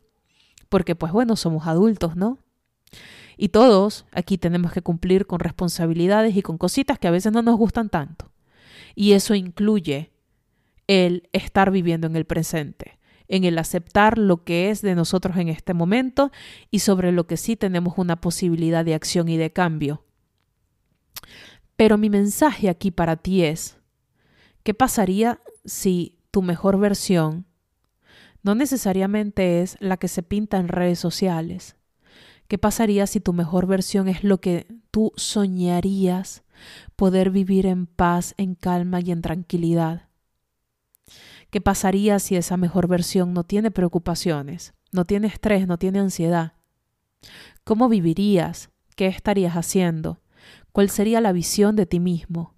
porque 0.71 0.95
pues 0.95 1.13
bueno, 1.13 1.37
somos 1.37 1.67
adultos, 1.67 2.17
¿no? 2.17 2.39
Y 3.37 3.51
todos 3.51 4.07
aquí 4.13 4.39
tenemos 4.39 4.73
que 4.73 4.81
cumplir 4.81 5.27
con 5.27 5.41
responsabilidades 5.41 6.35
y 6.37 6.43
con 6.43 6.57
cositas 6.57 6.99
que 6.99 7.09
a 7.09 7.11
veces 7.11 7.33
no 7.33 7.43
nos 7.43 7.57
gustan 7.57 7.91
tanto. 7.91 8.33
Y 8.95 9.13
eso 9.13 9.35
incluye 9.35 10.11
el 10.87 11.29
estar 11.33 11.71
viviendo 11.71 12.07
en 12.07 12.17
el 12.17 12.25
presente, 12.25 12.99
en 13.29 13.45
el 13.45 13.59
aceptar 13.59 14.19
lo 14.19 14.45
que 14.45 14.71
es 14.71 14.83
de 14.83 14.95
nosotros 14.95 15.37
en 15.37 15.49
este 15.49 15.75
momento 15.75 16.31
y 16.71 16.81
sobre 16.81 17.13
lo 17.13 17.27
que 17.27 17.37
sí 17.37 17.57
tenemos 17.57 17.99
una 17.99 18.21
posibilidad 18.21 18.85
de 18.85 18.95
acción 18.95 19.29
y 19.29 19.37
de 19.37 19.53
cambio. 19.53 20.05
Pero 21.77 21.99
mi 21.99 22.09
mensaje 22.09 22.69
aquí 22.69 22.91
para 22.91 23.17
ti 23.17 23.43
es, 23.43 23.79
¿qué 24.63 24.75
pasaría 24.75 25.41
si 25.65 26.19
tu 26.31 26.43
mejor 26.43 26.79
versión 26.79 27.47
no 28.43 28.55
necesariamente 28.55 29.61
es 29.61 29.77
la 29.81 29.97
que 29.97 30.09
se 30.09 30.23
pinta 30.23 30.59
en 30.59 30.69
redes 30.69 30.99
sociales? 30.99 31.77
¿Qué 32.49 32.59
pasaría 32.59 33.07
si 33.09 33.21
tu 33.21 33.33
mejor 33.33 33.67
versión 33.67 34.07
es 34.09 34.23
lo 34.23 34.41
que 34.41 34.67
tú 34.93 35.13
soñarías 35.17 36.45
poder 36.95 37.31
vivir 37.31 37.67
en 37.67 37.87
paz, 37.87 38.35
en 38.37 38.55
calma 38.55 39.01
y 39.01 39.11
en 39.11 39.21
tranquilidad? 39.21 40.06
¿Qué 41.51 41.61
pasaría 41.61 42.19
si 42.19 42.37
esa 42.37 42.57
mejor 42.57 42.89
versión 42.89 43.33
no 43.33 43.45
tiene 43.45 43.71
preocupaciones, 43.71 44.75
no 44.93 45.05
tiene 45.05 45.29
estrés, 45.29 45.67
no 45.67 45.79
tiene 45.79 46.01
ansiedad? 46.01 46.55
¿Cómo 47.65 47.89
vivirías? 47.89 48.71
¿Qué 48.97 49.07
estarías 49.07 49.55
haciendo? 49.55 50.21
¿Cuál 50.73 50.91
sería 50.91 51.21
la 51.21 51.33
visión 51.33 51.77
de 51.77 51.87
ti 51.87 52.01
mismo? 52.01 52.55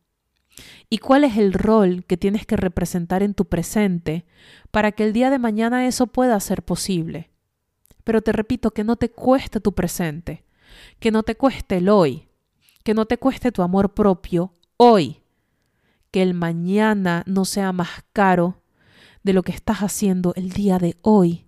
¿Y 0.90 0.98
cuál 0.98 1.24
es 1.24 1.36
el 1.36 1.52
rol 1.52 2.04
que 2.04 2.16
tienes 2.16 2.46
que 2.46 2.56
representar 2.56 3.22
en 3.22 3.34
tu 3.34 3.46
presente 3.46 4.26
para 4.70 4.92
que 4.92 5.04
el 5.04 5.12
día 5.12 5.30
de 5.30 5.38
mañana 5.38 5.86
eso 5.86 6.06
pueda 6.06 6.38
ser 6.40 6.64
posible? 6.64 7.30
Pero 8.04 8.22
te 8.22 8.32
repito, 8.32 8.70
que 8.70 8.84
no 8.84 8.96
te 8.96 9.10
cueste 9.10 9.60
tu 9.60 9.74
presente, 9.74 10.44
que 10.98 11.10
no 11.10 11.22
te 11.22 11.36
cueste 11.36 11.76
el 11.76 11.88
hoy, 11.88 12.28
que 12.82 12.94
no 12.94 13.06
te 13.06 13.18
cueste 13.18 13.52
tu 13.52 13.62
amor 13.62 13.92
propio 13.92 14.52
hoy, 14.76 15.22
que 16.10 16.22
el 16.22 16.34
mañana 16.34 17.22
no 17.26 17.44
sea 17.44 17.72
más 17.72 18.04
caro 18.12 18.62
de 19.22 19.32
lo 19.32 19.42
que 19.42 19.52
estás 19.52 19.78
haciendo 19.78 20.32
el 20.36 20.50
día 20.50 20.78
de 20.78 20.96
hoy, 21.02 21.46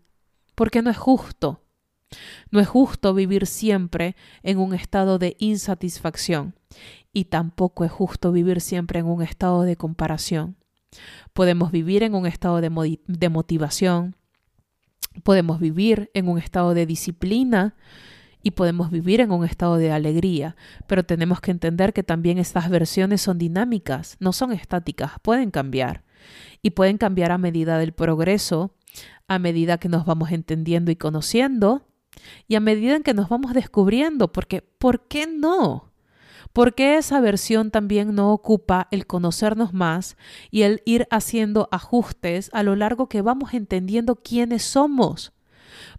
porque 0.55 0.83
no 0.83 0.91
es 0.91 0.99
justo. 0.99 1.63
No 2.51 2.59
es 2.59 2.69
justo 2.69 3.15
vivir 3.15 3.47
siempre 3.47 4.17
en 4.43 4.59
un 4.59 4.75
estado 4.75 5.19
de 5.19 5.37
insatisfacción 5.39 6.55
y 7.13 7.27
tampoco 7.27 7.85
es 7.85 7.93
justo 7.93 8.33
vivir 8.33 8.61
siempre 8.61 8.99
en 8.99 9.07
un 9.07 9.23
estado 9.23 9.63
de 9.63 9.77
comparación. 9.77 10.57
Podemos 11.33 11.71
vivir 11.71 12.03
en 12.03 12.15
un 12.15 12.27
estado 12.27 12.61
de, 12.61 13.01
de 13.07 13.29
motivación, 13.29 14.17
podemos 15.23 15.61
vivir 15.61 16.11
en 16.15 16.29
un 16.29 16.39
estado 16.39 16.75
de 16.75 16.87
disciplina 16.87 17.77
y 18.43 18.53
podemos 18.53 18.91
vivir 18.91 19.21
en 19.21 19.31
un 19.31 19.45
estado 19.45 19.77
de 19.77 19.93
alegría, 19.93 20.57
pero 20.87 21.05
tenemos 21.05 21.41
que 21.41 21.51
entender 21.51 21.93
que 21.93 22.03
también 22.03 22.39
estas 22.39 22.71
versiones 22.71 23.21
son 23.21 23.39
dinámicas, 23.39 24.17
no 24.19 24.33
son 24.33 24.53
estáticas, 24.53 25.13
pueden 25.23 25.51
cambiar 25.51 26.05
y 26.63 26.71
pueden 26.71 26.99
cambiar 26.99 27.33
a 27.33 27.39
medida 27.39 27.79
del 27.79 27.93
progreso, 27.93 28.75
a 29.29 29.39
medida 29.39 29.79
que 29.79 29.89
nos 29.89 30.05
vamos 30.05 30.33
entendiendo 30.33 30.91
y 30.91 30.97
conociendo 30.97 31.87
y 32.49 32.57
a 32.57 32.61
medida 32.61 32.97
en 32.97 33.03
que 33.03 33.15
nos 33.15 33.29
vamos 33.29 33.55
descubriendo, 33.55 34.33
porque 34.33 34.63
¿por 34.63 35.07
qué 35.07 35.27
no? 35.27 35.91
¿Por 36.53 36.75
qué 36.75 36.97
esa 36.97 37.21
versión 37.21 37.71
también 37.71 38.15
no 38.15 38.33
ocupa 38.33 38.89
el 38.91 39.07
conocernos 39.07 39.73
más 39.73 40.17
y 40.51 40.63
el 40.63 40.83
ir 40.85 41.07
haciendo 41.11 41.69
ajustes 41.71 42.51
a 42.53 42.65
lo 42.65 42.75
largo 42.75 43.09
que 43.09 43.23
vamos 43.23 43.55
entendiendo 43.55 44.17
quiénes 44.17 44.65
somos? 44.65 45.33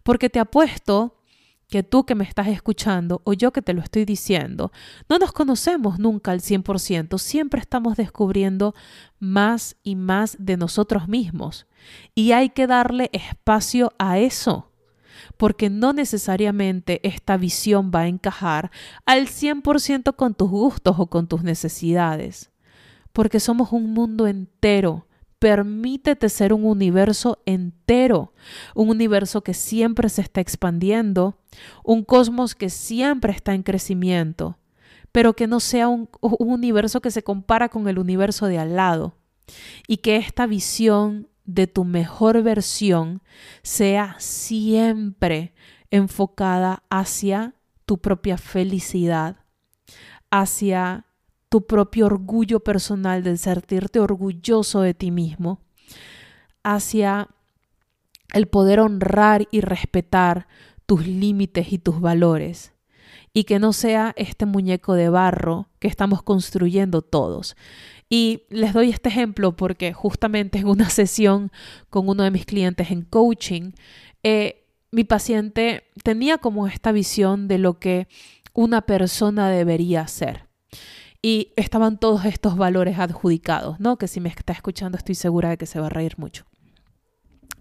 Porque 0.04 0.30
te 0.30 0.40
apuesto 0.40 1.21
que 1.72 1.84
tú 1.84 2.06
que 2.06 2.16
me 2.16 2.26
estás 2.26 2.50
escuchando 2.50 3.22
o 3.24 3.32
yo 3.32 3.54
que 3.54 3.62
te 3.62 3.74
lo 3.74 3.82
estoy 3.82 4.04
diciendo, 4.04 4.74
no 5.08 5.18
nos 5.20 5.32
conocemos 5.32 6.00
nunca 6.00 6.32
al 6.32 6.42
100%, 6.42 7.18
siempre 7.18 7.62
estamos 7.62 7.96
descubriendo 7.96 8.76
más 9.20 9.78
y 9.82 9.96
más 9.96 10.36
de 10.38 10.58
nosotros 10.58 11.08
mismos. 11.08 11.68
Y 12.14 12.34
hay 12.34 12.50
que 12.50 12.68
darle 12.68 13.10
espacio 13.14 13.94
a 13.98 14.20
eso 14.20 14.68
porque 15.38 15.70
no 15.70 15.94
necesariamente 15.94 17.00
esta 17.08 17.38
visión 17.38 17.90
va 17.94 18.02
a 18.02 18.08
encajar 18.08 18.70
al 19.06 19.28
100% 19.28 20.14
con 20.18 20.34
tus 20.34 20.50
gustos 20.50 20.96
o 21.00 21.08
con 21.08 21.28
tus 21.28 21.42
necesidades, 21.42 22.52
porque 23.14 23.40
somos 23.40 23.72
un 23.72 23.94
mundo 23.94 24.28
entero. 24.28 25.08
Permítete 25.42 26.30
ser 26.30 26.54
un 26.54 26.66
universo 26.66 27.42
entero, 27.48 28.32
un 28.76 28.90
universo 28.90 29.42
que 29.42 29.56
siempre 29.56 30.08
se 30.08 30.22
está 30.22 30.40
expandiendo, 30.40 31.40
un 31.84 32.04
cosmos 32.04 32.54
que 32.54 32.70
siempre 32.70 33.34
está 33.34 33.56
en 33.56 33.64
crecimiento, 33.64 34.60
pero 35.12 35.36
que 35.36 35.48
no 35.48 35.60
sea 35.60 35.88
un, 35.88 36.10
un 36.22 36.48
universo 36.48 37.02
que 37.02 37.10
se 37.10 37.24
compara 37.24 37.70
con 37.70 37.88
el 37.88 37.98
universo 37.98 38.46
de 38.46 38.60
al 38.60 38.76
lado 38.76 39.16
y 39.88 39.98
que 39.98 40.18
esta 40.18 40.46
visión 40.46 41.28
de 41.44 41.66
tu 41.66 41.86
mejor 41.86 42.44
versión 42.44 43.24
sea 43.64 44.18
siempre 44.20 45.56
enfocada 45.90 46.84
hacia 46.92 47.56
tu 47.88 47.98
propia 47.98 48.38
felicidad, 48.38 49.38
hacia 50.30 51.08
tu 51.52 51.66
propio 51.66 52.06
orgullo 52.06 52.62
personal 52.62 53.24
del 53.24 53.38
sentirte 53.38 54.00
orgulloso 54.00 54.80
de 54.80 54.94
ti 54.94 55.12
mismo, 55.12 55.60
hacia 56.64 57.28
el 58.32 58.48
poder 58.48 58.80
honrar 58.80 59.50
y 59.52 59.60
respetar 59.60 60.48
tus 60.86 61.06
límites 61.06 61.74
y 61.74 61.78
tus 61.78 62.00
valores 62.00 62.72
y 63.34 63.44
que 63.44 63.60
no 63.60 63.74
sea 63.74 64.14
este 64.16 64.46
muñeco 64.46 64.94
de 64.94 65.10
barro 65.10 65.68
que 65.80 65.90
estamos 65.90 66.24
construyendo 66.24 67.02
todos. 67.02 67.58
Y 68.10 68.44
les 68.50 68.72
doy 68.72 68.90
este 68.90 69.10
ejemplo 69.10 69.58
porque 69.58 69.92
justamente 69.92 70.60
en 70.60 70.70
una 70.70 70.90
sesión 71.02 71.52
con 71.90 72.08
uno 72.08 72.24
de 72.24 72.32
mis 72.32 72.46
clientes 72.46 72.92
en 72.92 73.02
coaching, 73.02 73.72
eh, 74.24 74.64
mi 74.90 75.04
paciente 75.04 75.84
tenía 76.02 76.38
como 76.38 76.68
esta 76.68 76.94
visión 76.94 77.50
de 77.50 77.58
lo 77.58 77.78
que 77.78 78.08
una 78.54 78.84
persona 78.84 79.50
debería 79.50 80.08
ser. 80.08 80.51
Y 81.22 81.54
estaban 81.56 82.00
todos 82.00 82.26
estos 82.26 82.58
valores 82.58 82.98
adjudicados, 82.98 83.80
¿no? 83.80 83.98
Que 83.98 84.08
si 84.08 84.20
me 84.20 84.30
está 84.30 84.54
escuchando 84.54 84.98
estoy 84.98 85.16
segura 85.16 85.50
de 85.50 85.58
que 85.58 85.66
se 85.68 85.80
va 85.80 85.88
a 85.88 85.90
reír 85.90 86.16
mucho. 86.18 86.46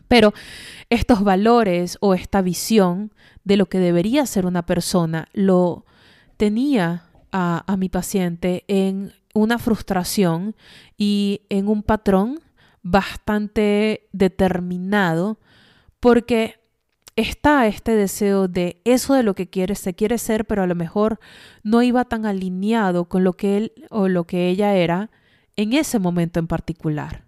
Pero 0.09 0.35
estos 0.89 1.23
valores 1.23 1.97
o 2.01 2.15
esta 2.15 2.43
visión 2.43 3.13
de 3.45 3.57
lo 3.57 3.67
que 3.67 3.79
debería 3.79 4.27
ser 4.27 4.45
una 4.45 4.67
persona 4.67 5.29
lo 5.33 5.85
tenía 6.37 7.05
a, 7.33 7.77
mi 7.79 7.89
paciente 7.89 8.65
en 8.67 9.13
una 9.35 9.59
frustración 9.59 10.57
y 10.97 11.43
en 11.49 11.69
un 11.69 11.83
patrón 11.83 12.41
bastante 12.83 14.09
determinado 14.13 15.39
porque 16.01 16.60
está 17.21 17.67
este 17.67 17.93
deseo 17.95 18.49
de 18.49 18.81
eso 18.85 19.15
de 19.15 19.23
lo 19.23 19.35
que 19.35 19.49
quiere, 19.49 19.75
se 19.75 19.95
quiere 19.95 20.19
ser, 20.19 20.45
pero 20.45 20.63
a 20.63 20.67
lo 20.67 20.75
mejor 20.75 21.21
no 21.63 21.83
iba 21.83 22.05
tan 22.05 22.27
alineado 22.27 23.09
con 23.09 23.25
lo 23.25 23.35
que 23.35 23.57
él 23.57 23.73
o 23.91 24.09
lo 24.09 24.25
que 24.25 24.49
ella 24.49 24.75
era 24.75 25.11
en 25.57 25.73
ese 25.73 25.99
momento 25.99 26.41
en 26.41 26.47
particular. 26.47 27.25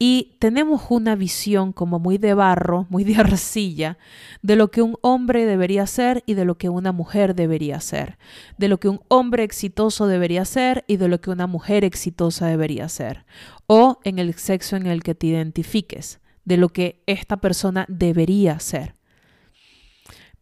Y 0.00 0.36
tenemos 0.38 0.82
una 0.90 1.16
visión 1.16 1.72
como 1.72 1.98
muy 1.98 2.18
de 2.18 2.32
barro, 2.32 2.86
muy 2.88 3.02
de 3.02 3.16
arcilla, 3.20 3.98
de 4.42 4.54
lo 4.54 4.70
que 4.70 4.80
un 4.80 4.96
hombre 5.00 5.44
debería 5.44 5.86
ser 5.86 6.22
y 6.24 6.34
de 6.34 6.44
lo 6.44 6.56
que 6.56 6.68
una 6.68 6.92
mujer 6.92 7.34
debería 7.34 7.80
ser, 7.80 8.16
de 8.58 8.68
lo 8.68 8.78
que 8.78 8.88
un 8.88 9.00
hombre 9.08 9.42
exitoso 9.42 10.06
debería 10.06 10.44
ser 10.44 10.84
y 10.86 10.98
de 10.98 11.08
lo 11.08 11.20
que 11.20 11.30
una 11.30 11.48
mujer 11.48 11.84
exitosa 11.84 12.46
debería 12.46 12.88
ser, 12.88 13.26
o 13.66 13.98
en 14.04 14.20
el 14.20 14.34
sexo 14.34 14.76
en 14.76 14.86
el 14.86 15.02
que 15.02 15.16
te 15.16 15.26
identifiques, 15.26 16.20
de 16.48 16.56
lo 16.56 16.70
que 16.70 17.02
esta 17.06 17.36
persona 17.36 17.84
debería 17.88 18.58
ser. 18.58 18.94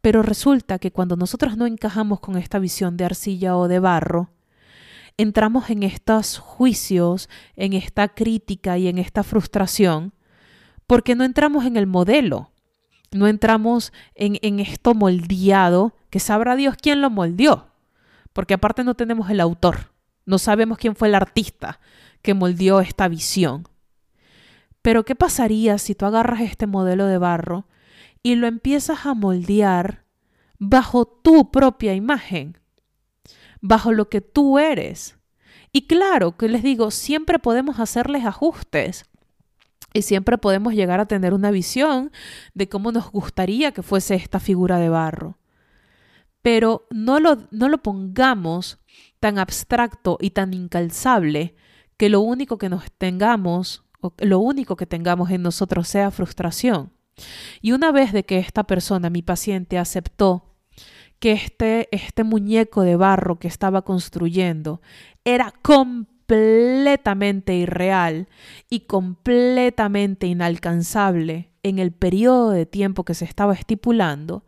Pero 0.00 0.22
resulta 0.22 0.78
que 0.78 0.92
cuando 0.92 1.16
nosotros 1.16 1.56
no 1.56 1.66
encajamos 1.66 2.20
con 2.20 2.36
esta 2.36 2.60
visión 2.60 2.96
de 2.96 3.04
arcilla 3.04 3.56
o 3.56 3.66
de 3.66 3.80
barro, 3.80 4.30
entramos 5.16 5.68
en 5.68 5.82
estos 5.82 6.38
juicios, 6.38 7.28
en 7.56 7.72
esta 7.72 8.06
crítica 8.06 8.78
y 8.78 8.86
en 8.86 8.98
esta 8.98 9.24
frustración, 9.24 10.12
porque 10.86 11.16
no 11.16 11.24
entramos 11.24 11.64
en 11.64 11.76
el 11.76 11.88
modelo, 11.88 12.52
no 13.10 13.26
entramos 13.26 13.92
en, 14.14 14.38
en 14.42 14.60
esto 14.60 14.94
moldeado, 14.94 15.96
que 16.08 16.20
sabrá 16.20 16.54
Dios 16.54 16.76
quién 16.80 17.00
lo 17.00 17.10
moldeó, 17.10 17.66
porque 18.32 18.54
aparte 18.54 18.84
no 18.84 18.94
tenemos 18.94 19.28
el 19.28 19.40
autor, 19.40 19.90
no 20.24 20.38
sabemos 20.38 20.78
quién 20.78 20.94
fue 20.94 21.08
el 21.08 21.16
artista 21.16 21.80
que 22.22 22.34
moldeó 22.34 22.80
esta 22.80 23.08
visión. 23.08 23.66
Pero 24.86 25.04
¿qué 25.04 25.16
pasaría 25.16 25.78
si 25.78 25.96
tú 25.96 26.06
agarras 26.06 26.42
este 26.42 26.68
modelo 26.68 27.06
de 27.06 27.18
barro 27.18 27.66
y 28.22 28.36
lo 28.36 28.46
empiezas 28.46 29.04
a 29.04 29.14
moldear 29.14 30.04
bajo 30.60 31.06
tu 31.06 31.50
propia 31.50 31.94
imagen? 31.94 32.56
bajo 33.60 33.90
lo 33.92 34.08
que 34.08 34.20
tú 34.20 34.60
eres. 34.60 35.18
Y 35.72 35.88
claro, 35.88 36.36
que 36.36 36.48
les 36.48 36.62
digo, 36.62 36.92
siempre 36.92 37.40
podemos 37.40 37.80
hacerles 37.80 38.24
ajustes. 38.24 39.06
Y 39.92 40.02
siempre 40.02 40.38
podemos 40.38 40.72
llegar 40.74 41.00
a 41.00 41.06
tener 41.06 41.34
una 41.34 41.50
visión 41.50 42.12
de 42.54 42.68
cómo 42.68 42.92
nos 42.92 43.10
gustaría 43.10 43.72
que 43.72 43.82
fuese 43.82 44.14
esta 44.14 44.38
figura 44.38 44.78
de 44.78 44.88
barro. 44.88 45.36
Pero 46.42 46.86
no 46.90 47.18
lo, 47.18 47.48
no 47.50 47.68
lo 47.68 47.82
pongamos 47.82 48.78
tan 49.18 49.38
abstracto 49.38 50.16
y 50.20 50.30
tan 50.30 50.54
incalzable 50.54 51.56
que 51.96 52.08
lo 52.08 52.20
único 52.20 52.56
que 52.56 52.68
nos 52.68 52.92
tengamos, 52.92 53.84
lo 54.18 54.38
único 54.38 54.76
que 54.76 54.86
tengamos 54.86 55.30
en 55.30 55.42
nosotros 55.42 55.88
sea 55.88 56.10
frustración. 56.10 56.92
Y 57.62 57.72
una 57.72 57.92
vez 57.92 58.12
de 58.12 58.24
que 58.24 58.38
esta 58.38 58.64
persona, 58.64 59.10
mi 59.10 59.22
paciente, 59.22 59.78
aceptó 59.78 60.56
que 61.18 61.32
este, 61.32 61.88
este 61.92 62.24
muñeco 62.24 62.82
de 62.82 62.96
barro 62.96 63.38
que 63.38 63.48
estaba 63.48 63.82
construyendo 63.82 64.82
era 65.24 65.52
completamente 65.62 67.54
irreal 67.54 68.28
y 68.68 68.80
completamente 68.80 70.26
inalcanzable 70.26 71.50
en 71.62 71.78
el 71.78 71.92
periodo 71.92 72.50
de 72.50 72.66
tiempo 72.66 73.04
que 73.04 73.14
se 73.14 73.24
estaba 73.24 73.54
estipulando, 73.54 74.44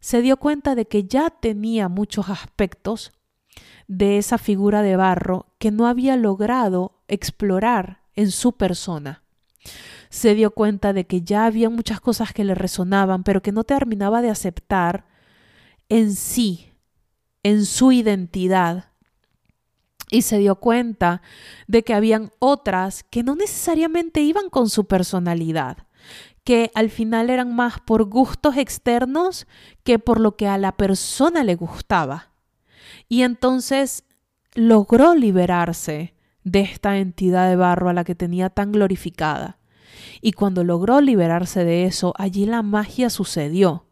se 0.00 0.20
dio 0.22 0.36
cuenta 0.36 0.74
de 0.74 0.86
que 0.86 1.04
ya 1.04 1.30
tenía 1.30 1.88
muchos 1.88 2.28
aspectos 2.28 3.12
de 3.88 4.18
esa 4.18 4.38
figura 4.38 4.82
de 4.82 4.96
barro 4.96 5.46
que 5.58 5.70
no 5.70 5.86
había 5.86 6.16
logrado 6.16 7.02
explorar 7.08 8.05
en 8.16 8.30
su 8.30 8.52
persona. 8.52 9.22
Se 10.08 10.34
dio 10.34 10.50
cuenta 10.50 10.92
de 10.92 11.06
que 11.06 11.22
ya 11.22 11.46
había 11.46 11.70
muchas 11.70 12.00
cosas 12.00 12.32
que 12.32 12.44
le 12.44 12.54
resonaban, 12.54 13.22
pero 13.22 13.42
que 13.42 13.52
no 13.52 13.64
terminaba 13.64 14.22
de 14.22 14.30
aceptar 14.30 15.06
en 15.88 16.14
sí, 16.14 16.72
en 17.42 17.64
su 17.64 17.92
identidad. 17.92 18.90
Y 20.10 20.22
se 20.22 20.38
dio 20.38 20.56
cuenta 20.56 21.20
de 21.66 21.82
que 21.82 21.94
habían 21.94 22.30
otras 22.38 23.04
que 23.04 23.22
no 23.22 23.34
necesariamente 23.34 24.20
iban 24.20 24.50
con 24.50 24.70
su 24.70 24.86
personalidad, 24.86 25.78
que 26.44 26.70
al 26.74 26.90
final 26.90 27.28
eran 27.28 27.54
más 27.54 27.80
por 27.80 28.04
gustos 28.04 28.56
externos 28.56 29.46
que 29.82 29.98
por 29.98 30.20
lo 30.20 30.36
que 30.36 30.46
a 30.46 30.58
la 30.58 30.76
persona 30.76 31.42
le 31.42 31.56
gustaba. 31.56 32.30
Y 33.08 33.22
entonces 33.22 34.04
logró 34.54 35.14
liberarse 35.14 36.15
de 36.46 36.60
esta 36.60 36.98
entidad 36.98 37.50
de 37.50 37.56
barro 37.56 37.88
a 37.88 37.92
la 37.92 38.04
que 38.04 38.14
tenía 38.14 38.50
tan 38.50 38.70
glorificada. 38.70 39.58
Y 40.22 40.30
cuando 40.30 40.62
logró 40.62 41.00
liberarse 41.00 41.64
de 41.64 41.86
eso, 41.86 42.14
allí 42.16 42.46
la 42.46 42.62
magia 42.62 43.10
sucedió. 43.10 43.86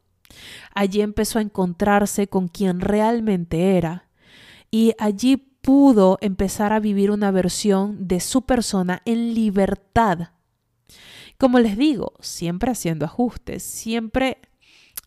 Allí 0.73 1.01
empezó 1.01 1.40
a 1.40 1.43
encontrarse 1.43 2.29
con 2.29 2.47
quien 2.47 2.79
realmente 2.79 3.77
era. 3.77 4.09
Y 4.71 4.95
allí 5.01 5.37
pudo 5.37 6.17
empezar 6.21 6.73
a 6.73 6.79
vivir 6.79 7.11
una 7.11 7.33
versión 7.33 8.07
de 8.07 8.21
su 8.21 8.43
persona 8.43 9.03
en 9.05 9.35
libertad. 9.35 10.29
Como 11.38 11.59
les 11.59 11.77
digo, 11.77 12.12
siempre 12.21 12.71
haciendo 12.71 13.05
ajustes, 13.05 13.64
siempre 13.64 14.38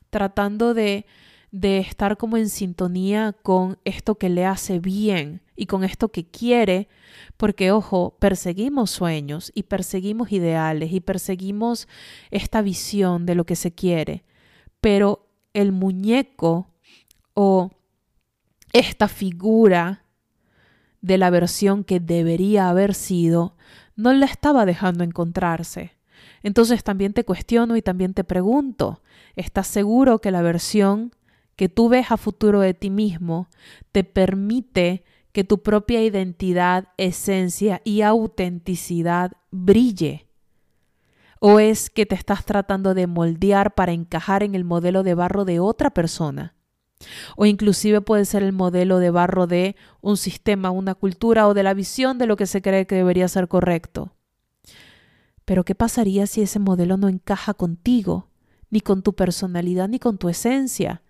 tratando 0.09 0.73
de 0.73 1.05
de 1.51 1.77
estar 1.79 2.17
como 2.17 2.35
en 2.35 2.49
sintonía 2.49 3.33
con 3.41 3.79
esto 3.85 4.15
que 4.15 4.27
le 4.27 4.45
hace 4.45 4.79
bien 4.79 5.41
y 5.57 5.65
con 5.65 5.83
esto 5.83 6.09
que 6.09 6.25
quiere, 6.25 6.87
porque 7.35 7.71
ojo, 7.71 8.15
perseguimos 8.19 8.91
sueños 8.91 9.51
y 9.53 9.63
perseguimos 9.63 10.31
ideales 10.31 10.93
y 10.93 11.01
perseguimos 11.01 11.87
esta 12.31 12.61
visión 12.61 13.25
de 13.25 13.35
lo 13.35 13.45
que 13.45 13.55
se 13.55 13.73
quiere, 13.73 14.23
pero 14.79 15.27
el 15.53 15.71
muñeco 15.71 16.69
o 17.33 17.71
esta 18.71 19.07
figura 19.07 20.05
de 21.01 21.17
la 21.17 21.29
versión 21.29 21.83
que 21.83 21.99
debería 21.99 22.69
haber 22.69 22.93
sido 22.93 23.55
no 23.95 24.13
la 24.13 24.27
estaba 24.27 24.65
dejando 24.65 25.03
encontrarse. 25.03 25.93
Entonces 26.43 26.83
también 26.83 27.13
te 27.13 27.25
cuestiono 27.25 27.75
y 27.75 27.81
también 27.81 28.13
te 28.13 28.23
pregunto, 28.23 29.01
¿estás 29.35 29.67
seguro 29.67 30.19
que 30.19 30.31
la 30.31 30.41
versión 30.41 31.11
que 31.55 31.69
tú 31.69 31.89
ves 31.89 32.11
a 32.11 32.17
futuro 32.17 32.61
de 32.61 32.73
ti 32.73 32.89
mismo 32.89 33.49
te 33.91 34.03
permite 34.03 35.03
que 35.37 35.43
tu 35.43 35.61
propia 35.61 36.03
identidad, 36.03 36.87
esencia 36.97 37.79
y 37.83 38.01
autenticidad 38.01 39.33
brille? 39.51 40.25
¿O 41.39 41.59
es 41.59 41.91
que 41.91 42.07
te 42.07 42.15
estás 42.15 42.43
tratando 42.43 42.95
de 42.95 43.05
moldear 43.05 43.75
para 43.75 43.91
encajar 43.91 44.41
en 44.41 44.55
el 44.55 44.63
modelo 44.63 45.03
de 45.03 45.13
barro 45.13 45.45
de 45.45 45.59
otra 45.59 45.91
persona? 45.91 46.55
O 47.35 47.45
inclusive 47.45 48.01
puede 48.01 48.25
ser 48.25 48.41
el 48.41 48.51
modelo 48.51 48.97
de 48.97 49.11
barro 49.11 49.45
de 49.45 49.75
un 50.01 50.17
sistema, 50.17 50.71
una 50.71 50.95
cultura 50.95 51.47
o 51.47 51.53
de 51.53 51.61
la 51.61 51.75
visión 51.75 52.17
de 52.17 52.25
lo 52.25 52.35
que 52.35 52.47
se 52.47 52.63
cree 52.63 52.87
que 52.87 52.95
debería 52.95 53.27
ser 53.27 53.47
correcto. 53.47 54.15
Pero 55.45 55.63
¿qué 55.65 55.75
pasaría 55.75 56.25
si 56.25 56.41
ese 56.41 56.57
modelo 56.57 56.97
no 56.97 57.09
encaja 57.09 57.53
contigo, 57.53 58.31
ni 58.71 58.81
con 58.81 59.03
tu 59.03 59.13
personalidad, 59.13 59.87
ni 59.87 59.99
con 59.99 60.17
tu 60.17 60.29
esencia? 60.29 61.03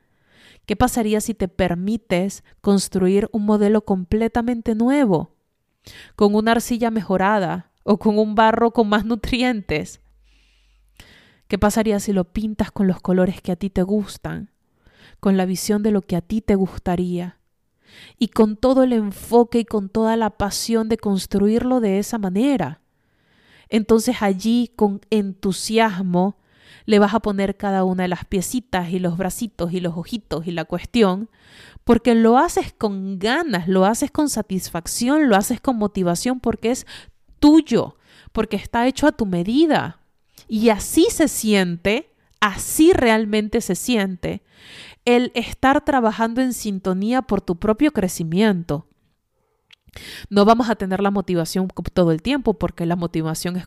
¿Qué 0.67 0.75
pasaría 0.75 1.21
si 1.21 1.34
te 1.34 1.47
permites 1.47 2.43
construir 2.60 3.30
un 3.32 3.45
modelo 3.45 3.86
completamente 3.86 4.75
nuevo, 4.75 5.32
con 6.17 6.36
una 6.36 6.51
arcilla 6.51 6.91
mejorada 6.91 7.71
o 7.84 7.97
con 7.97 8.19
un 8.19 8.36
barro 8.36 8.71
con 8.71 8.89
más 8.89 9.06
nutrientes? 9.06 10.01
¿Qué 11.47 11.58
pasaría 11.58 12.01
si 12.01 12.12
lo 12.12 12.25
pintas 12.25 12.69
con 12.69 12.86
los 12.86 12.99
colores 12.99 13.41
que 13.41 13.53
a 13.53 13.56
ti 13.56 13.69
te 13.69 13.82
gustan, 13.82 14.51
con 15.21 15.38
la 15.38 15.45
visión 15.45 15.84
de 15.84 15.91
lo 15.91 16.01
que 16.01 16.17
a 16.17 16.21
ti 16.21 16.41
te 16.41 16.56
gustaría 16.56 17.39
y 18.19 18.27
con 18.27 18.58
todo 18.58 18.84
el 18.84 18.91
enfoque 18.91 19.60
y 19.60 19.65
con 19.65 19.88
toda 19.88 20.17
la 20.17 20.32
pasión 20.32 20.89
de 20.89 20.97
construirlo 20.97 21.80
de 21.80 21.97
esa 21.97 22.17
manera? 22.17 22.82
Entonces 23.69 24.17
allí 24.19 24.73
con 24.75 24.99
entusiasmo 25.12 26.36
le 26.88 27.00
vas 27.00 27.13
a 27.13 27.19
poner 27.19 27.58
cada 27.58 27.84
una 27.84 28.04
de 28.04 28.10
las 28.10 28.26
piecitas 28.26 28.89
y 28.91 28.97
los 28.97 29.17
bracitos 29.17 29.73
y 29.73 29.82
los 29.82 29.97
ojitos 29.97 30.47
y 30.47 30.52
la 30.52 30.63
cuestión, 30.63 31.30
porque 31.84 32.15
lo 32.15 32.38
haces 32.38 32.73
con 32.73 33.19
ganas, 33.19 33.67
lo 33.67 33.86
haces 33.86 34.10
con 34.10 34.30
satisfacción, 34.30 35.28
lo 35.28 35.36
haces 35.36 35.60
con 35.60 35.78
motivación 35.78 36.39
porque 36.39 36.71
es 36.71 36.88
tuyo, 37.39 37.97
porque 38.32 38.56
está 38.56 38.88
hecho 38.88 39.06
a 39.06 39.12
tu 39.12 39.26
medida. 39.26 40.00
Y 40.47 40.69
así 40.69 41.08
se 41.12 41.28
siente, 41.28 42.10
así 42.39 42.93
realmente 42.93 43.60
se 43.60 43.76
siente 43.76 44.41
el 45.04 45.32
estar 45.36 45.84
trabajando 45.84 46.41
en 46.41 46.54
sintonía 46.54 47.21
por 47.21 47.41
tu 47.41 47.58
propio 47.58 47.91
crecimiento. 47.91 48.88
No 50.29 50.45
vamos 50.45 50.69
a 50.69 50.75
tener 50.75 51.01
la 51.01 51.12
motivación 51.12 51.67
todo 51.93 52.12
el 52.12 52.21
tiempo 52.21 52.53
porque 52.55 52.86
la 52.86 52.95
motivación 52.95 53.57
es, 53.57 53.65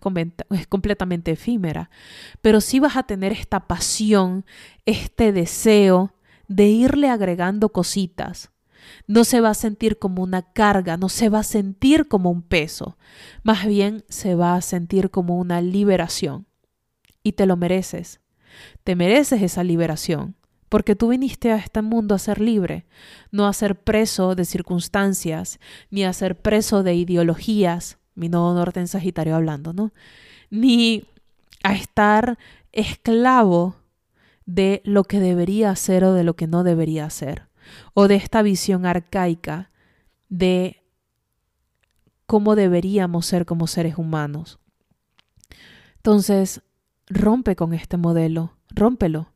completamente 0.69 1.33
efímera, 1.33 1.91
pero 2.41 2.61
sí 2.61 2.81
vas 2.81 2.97
a 2.97 3.03
tener 3.03 3.33
esta 3.33 3.67
pasión, 3.67 4.45
este 4.87 5.33
deseo 5.33 6.15
de 6.49 6.67
irle 6.69 7.09
agregando 7.09 7.71
cositas. 7.71 8.51
No 9.07 9.25
se 9.25 9.41
va 9.41 9.51
a 9.51 9.55
sentir 9.55 9.99
como 9.99 10.23
una 10.23 10.43
carga, 10.43 10.97
no 10.97 11.09
se 11.09 11.29
va 11.29 11.41
a 11.41 11.45
sentir 11.45 12.09
como 12.09 12.31
un 12.31 12.43
peso, 12.43 12.97
más 13.43 13.67
bien 13.67 14.05
se 14.09 14.35
va 14.35 14.55
a 14.55 14.63
sentir 14.63 15.11
como 15.11 15.39
una 15.39 15.61
liberación. 15.61 16.47
Y 17.23 17.33
te 17.33 17.45
lo 17.45 17.57
mereces. 17.57 18.21
Te 18.83 18.97
mereces 18.97 19.43
esa 19.43 19.63
liberación 19.63 20.35
porque 20.71 20.95
tú 20.95 21.09
viniste 21.09 21.51
a 21.53 21.57
este 21.57 21.83
mundo 21.83 22.15
a 22.15 22.19
ser 22.19 22.41
libre, 22.41 22.87
no 23.33 23.47
a 23.47 23.53
ser 23.53 23.75
preso 23.75 24.37
de 24.37 24.45
circunstancias, 24.45 25.59
ni 25.91 26.05
a 26.05 26.13
ser 26.13 26.41
preso 26.41 26.83
de 26.85 26.95
ideologías, 26.95 27.99
mi 28.15 28.29
nodo 28.29 28.55
norte 28.55 28.79
en 28.79 28.87
Sagitario 28.87 29.35
hablando, 29.35 29.73
¿no? 29.73 29.93
Ni 30.49 31.05
a 31.65 31.75
estar 31.75 32.39
esclavo 32.71 33.75
de 34.47 34.81
lo 34.85 35.03
que 35.03 35.19
debería 35.19 35.75
ser 35.75 36.05
o 36.05 36.15
de 36.15 36.23
lo 36.23 36.35
que 36.37 36.47
no 36.47 36.63
debería 36.63 37.11
ser, 37.11 37.49
o 37.93 38.07
de 38.07 38.15
esta 38.15 38.41
visión 38.41 38.87
arcaica 38.87 39.71
de 40.29 40.85
cómo 42.27 42.55
deberíamos 42.55 43.27
ser 43.27 43.45
como 43.45 43.67
seres 43.67 43.99
humanos. 43.99 44.61
Entonces, 45.97 46.63
rompe 47.09 47.57
con 47.57 47.75
este 47.75 47.97
modelo, 47.97 48.57
rómpelo 48.71 49.33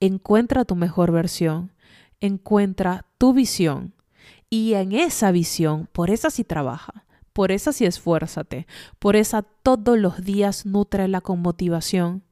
encuentra 0.00 0.64
tu 0.64 0.76
mejor 0.76 1.12
versión, 1.12 1.72
encuentra 2.20 3.06
tu 3.18 3.32
visión 3.32 3.94
y 4.50 4.74
en 4.74 4.92
esa 4.92 5.30
visión, 5.30 5.88
por 5.92 6.10
esa 6.10 6.30
sí 6.30 6.44
trabaja, 6.44 7.04
por 7.32 7.52
esa 7.52 7.72
sí 7.72 7.84
esfuérzate, 7.84 8.66
por 8.98 9.16
esa 9.16 9.42
todos 9.42 9.98
los 9.98 10.24
días 10.24 10.66
nutrela 10.66 11.20
con 11.20 11.40
motivación 11.40 12.22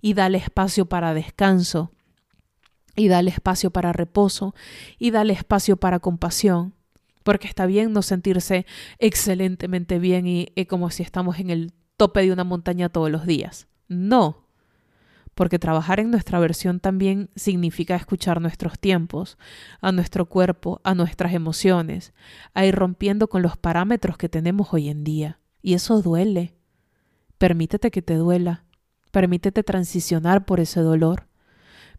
y 0.00 0.14
dale 0.14 0.38
espacio 0.38 0.86
para 0.86 1.14
descanso 1.14 1.92
y 2.94 3.08
dale 3.08 3.30
espacio 3.30 3.70
para 3.70 3.92
reposo 3.92 4.54
y 4.98 5.10
dale 5.10 5.32
espacio 5.32 5.76
para 5.76 5.98
compasión. 5.98 6.74
Porque 7.22 7.48
está 7.48 7.64
bien 7.64 7.92
no 7.92 8.02
sentirse 8.02 8.66
excelentemente 8.98 9.98
bien 9.98 10.26
y, 10.26 10.48
y 10.54 10.66
como 10.66 10.90
si 10.90 11.02
estamos 11.02 11.38
en 11.38 11.48
el 11.48 11.72
tope 11.96 12.20
de 12.20 12.32
una 12.32 12.44
montaña 12.44 12.90
todos 12.90 13.10
los 13.10 13.26
días. 13.26 13.66
No, 13.88 14.43
porque 15.34 15.58
trabajar 15.58 16.00
en 16.00 16.10
nuestra 16.10 16.38
versión 16.38 16.80
también 16.80 17.30
significa 17.34 17.96
escuchar 17.96 18.40
nuestros 18.40 18.78
tiempos, 18.78 19.36
a 19.80 19.92
nuestro 19.92 20.26
cuerpo, 20.26 20.80
a 20.84 20.94
nuestras 20.94 21.34
emociones, 21.34 22.12
a 22.54 22.64
ir 22.64 22.74
rompiendo 22.74 23.28
con 23.28 23.42
los 23.42 23.56
parámetros 23.56 24.16
que 24.16 24.28
tenemos 24.28 24.72
hoy 24.72 24.88
en 24.88 25.04
día. 25.04 25.40
Y 25.60 25.74
eso 25.74 26.02
duele. 26.02 26.54
Permítete 27.38 27.90
que 27.90 28.02
te 28.02 28.14
duela, 28.14 28.64
permítete 29.10 29.62
transicionar 29.62 30.44
por 30.44 30.60
ese 30.60 30.80
dolor, 30.80 31.26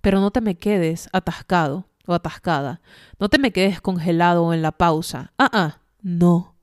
pero 0.02 0.20
no 0.20 0.32
te 0.32 0.42
me 0.42 0.56
quedes 0.56 1.10
atascado 1.12 1.90
o 2.08 2.14
atascada, 2.14 2.82
no 3.20 3.30
te 3.30 3.38
me 3.38 3.52
quedes 3.52 3.82
congelado 3.82 4.46
o 4.46 4.54
en 4.54 4.62
la 4.62 4.72
pausa. 4.72 5.34
Ah, 5.38 5.50
ah, 5.52 5.82
no. 6.02 6.56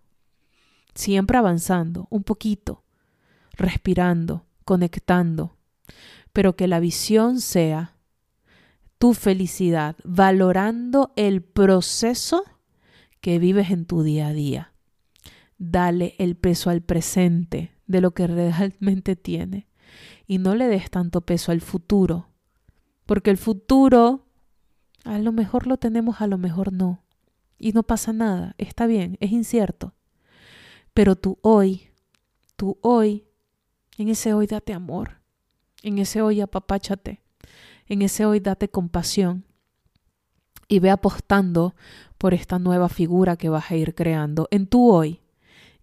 Siempre 0.94 1.38
avanzando, 1.38 2.06
un 2.10 2.22
poquito, 2.22 2.84
respirando, 3.52 4.46
conectando, 4.64 5.56
pero 6.32 6.56
que 6.56 6.68
la 6.68 6.80
visión 6.80 7.40
sea 7.40 7.96
tu 8.98 9.14
felicidad, 9.14 9.96
valorando 10.04 11.12
el 11.16 11.42
proceso 11.42 12.44
que 13.20 13.38
vives 13.38 13.70
en 13.70 13.84
tu 13.84 14.02
día 14.02 14.28
a 14.28 14.32
día. 14.32 14.72
Dale 15.58 16.14
el 16.18 16.36
peso 16.36 16.70
al 16.70 16.82
presente 16.82 17.72
de 17.86 18.00
lo 18.00 18.12
que 18.12 18.26
realmente 18.26 19.16
tiene 19.16 19.68
y 20.26 20.38
no 20.38 20.54
le 20.54 20.68
des 20.68 20.90
tanto 20.90 21.20
peso 21.22 21.52
al 21.52 21.60
futuro, 21.60 22.28
porque 23.06 23.30
el 23.30 23.38
futuro 23.38 24.26
a 25.04 25.18
lo 25.18 25.32
mejor 25.32 25.66
lo 25.66 25.76
tenemos, 25.76 26.20
a 26.20 26.26
lo 26.26 26.38
mejor 26.38 26.72
no. 26.72 27.04
Y 27.58 27.72
no 27.72 27.82
pasa 27.82 28.12
nada, 28.12 28.54
está 28.58 28.86
bien, 28.86 29.16
es 29.20 29.32
incierto. 29.32 29.94
Pero 30.94 31.16
tú 31.16 31.38
hoy, 31.42 31.90
tú 32.56 32.78
hoy, 32.82 33.26
en 33.98 34.08
ese 34.08 34.32
hoy 34.34 34.46
date 34.46 34.72
amor, 34.72 35.21
en 35.82 35.98
ese 35.98 36.22
hoy 36.22 36.40
apapáchate, 36.40 37.22
en 37.86 38.02
ese 38.02 38.24
hoy 38.24 38.40
date 38.40 38.68
compasión. 38.68 39.44
Y 40.68 40.78
ve 40.78 40.90
apostando 40.90 41.74
por 42.16 42.32
esta 42.32 42.58
nueva 42.58 42.88
figura 42.88 43.36
que 43.36 43.48
vas 43.48 43.70
a 43.70 43.76
ir 43.76 43.94
creando 43.94 44.48
en 44.50 44.66
tu 44.66 44.90
hoy. 44.90 45.20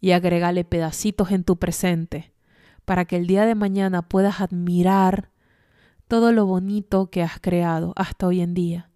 Y 0.01 0.11
agrégale 0.11 0.63
pedacitos 0.63 1.31
en 1.31 1.43
tu 1.43 1.57
presente 1.57 2.31
para 2.89 3.05
que 3.05 3.17
el 3.17 3.27
día 3.27 3.45
de 3.45 3.53
mañana 3.53 4.01
puedas 4.01 4.41
admirar 4.41 5.29
todo 6.07 6.31
lo 6.31 6.47
bonito 6.47 7.11
que 7.11 7.21
has 7.21 7.39
creado 7.39 7.93
hasta 7.95 8.25
hoy 8.25 8.41
en 8.41 8.55
día. 8.55 8.89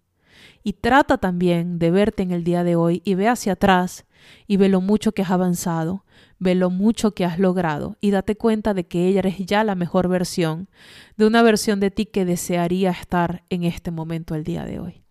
Y 0.64 0.72
trata 0.72 1.18
también 1.18 1.78
de 1.78 1.92
verte 1.92 2.24
en 2.24 2.32
el 2.32 2.42
día 2.42 2.64
de 2.64 2.74
hoy 2.74 3.02
y 3.04 3.14
ve 3.14 3.28
hacia 3.28 3.52
atrás 3.52 4.04
y 4.48 4.56
ve 4.56 4.68
lo 4.68 4.80
mucho 4.80 5.12
que 5.12 5.22
has 5.22 5.30
avanzado, 5.30 6.03
ve 6.38 6.54
lo 6.54 6.70
mucho 6.70 7.12
que 7.12 7.24
has 7.24 7.38
logrado 7.38 7.96
y 8.00 8.10
date 8.10 8.36
cuenta 8.36 8.74
de 8.74 8.86
que 8.86 9.06
ella 9.06 9.20
eres 9.20 9.38
ya 9.38 9.64
la 9.64 9.74
mejor 9.74 10.08
versión 10.08 10.68
de 11.16 11.26
una 11.26 11.42
versión 11.42 11.80
de 11.80 11.90
ti 11.90 12.06
que 12.06 12.24
desearía 12.24 12.90
estar 12.90 13.44
en 13.50 13.64
este 13.64 13.90
momento 13.90 14.34
el 14.34 14.44
día 14.44 14.64
de 14.64 14.78
hoy. 14.80 15.02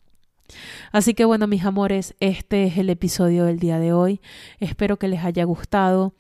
Así 0.91 1.13
que 1.13 1.26
bueno, 1.26 1.47
mis 1.47 1.65
amores, 1.65 2.15
este 2.19 2.65
es 2.65 2.78
el 2.78 2.89
episodio 2.89 3.45
del 3.45 3.59
día 3.59 3.80
de 3.80 3.93
hoy. 3.93 4.21
Espero 4.59 4.97
que 4.97 5.07
les 5.07 5.24
haya 5.24 5.43
gustado. 5.45 6.13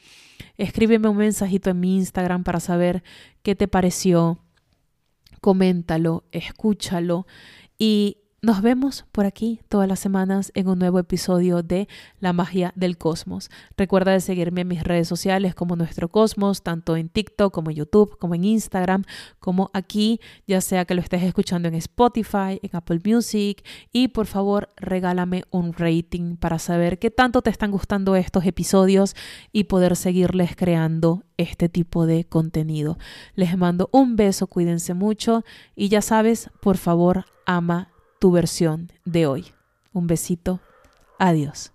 Escríbeme 0.57 1.09
un 1.09 1.17
mensajito 1.17 1.69
en 1.69 1.79
mi 1.79 1.95
Instagram 1.97 2.43
para 2.43 2.59
saber 2.59 3.03
qué 3.41 3.55
te 3.55 3.67
pareció. 3.67 4.39
Coméntalo, 5.41 6.23
escúchalo 6.31 7.27
y 7.77 8.22
nos 8.43 8.61
vemos 8.61 9.05
por 9.13 9.25
aquí 9.25 9.61
todas 9.69 9.87
las 9.87 10.01
semanas 10.01 10.51
en 10.53 10.67
un 10.67 10.77
nuevo 10.77 10.99
episodio 10.99 11.63
de 11.63 11.87
La 12.19 12.33
magia 12.33 12.73
del 12.75 12.97
cosmos. 12.97 13.49
Recuerda 13.77 14.11
de 14.11 14.19
seguirme 14.19 14.61
en 14.61 14.67
mis 14.67 14.83
redes 14.83 15.07
sociales 15.07 15.55
como 15.55 15.77
Nuestro 15.77 16.09
Cosmos, 16.09 16.61
tanto 16.61 16.97
en 16.97 17.07
TikTok 17.07 17.53
como 17.53 17.69
en 17.69 17.77
YouTube, 17.77 18.17
como 18.19 18.35
en 18.35 18.43
Instagram, 18.43 19.05
como 19.39 19.71
aquí, 19.73 20.19
ya 20.45 20.59
sea 20.59 20.83
que 20.83 20.93
lo 20.93 20.99
estés 20.99 21.23
escuchando 21.23 21.69
en 21.69 21.75
Spotify, 21.75 22.59
en 22.61 22.69
Apple 22.73 22.99
Music. 23.05 23.63
Y 23.93 24.09
por 24.09 24.25
favor, 24.25 24.67
regálame 24.75 25.45
un 25.49 25.71
rating 25.71 26.35
para 26.35 26.59
saber 26.59 26.99
qué 26.99 27.11
tanto 27.11 27.41
te 27.43 27.49
están 27.49 27.71
gustando 27.71 28.17
estos 28.17 28.45
episodios 28.45 29.15
y 29.53 29.63
poder 29.65 29.95
seguirles 29.95 30.57
creando 30.57 31.23
este 31.37 31.69
tipo 31.69 32.05
de 32.05 32.25
contenido. 32.25 32.97
Les 33.35 33.57
mando 33.57 33.87
un 33.93 34.17
beso, 34.17 34.47
cuídense 34.47 34.93
mucho 34.93 35.45
y 35.77 35.87
ya 35.87 36.01
sabes, 36.01 36.49
por 36.59 36.75
favor, 36.75 37.23
ama 37.45 37.92
tu 38.23 38.31
versión 38.31 38.89
de 39.03 39.27
hoy. 39.27 39.47
Un 39.91 40.07
besito. 40.07 40.61
Adiós. 41.19 41.72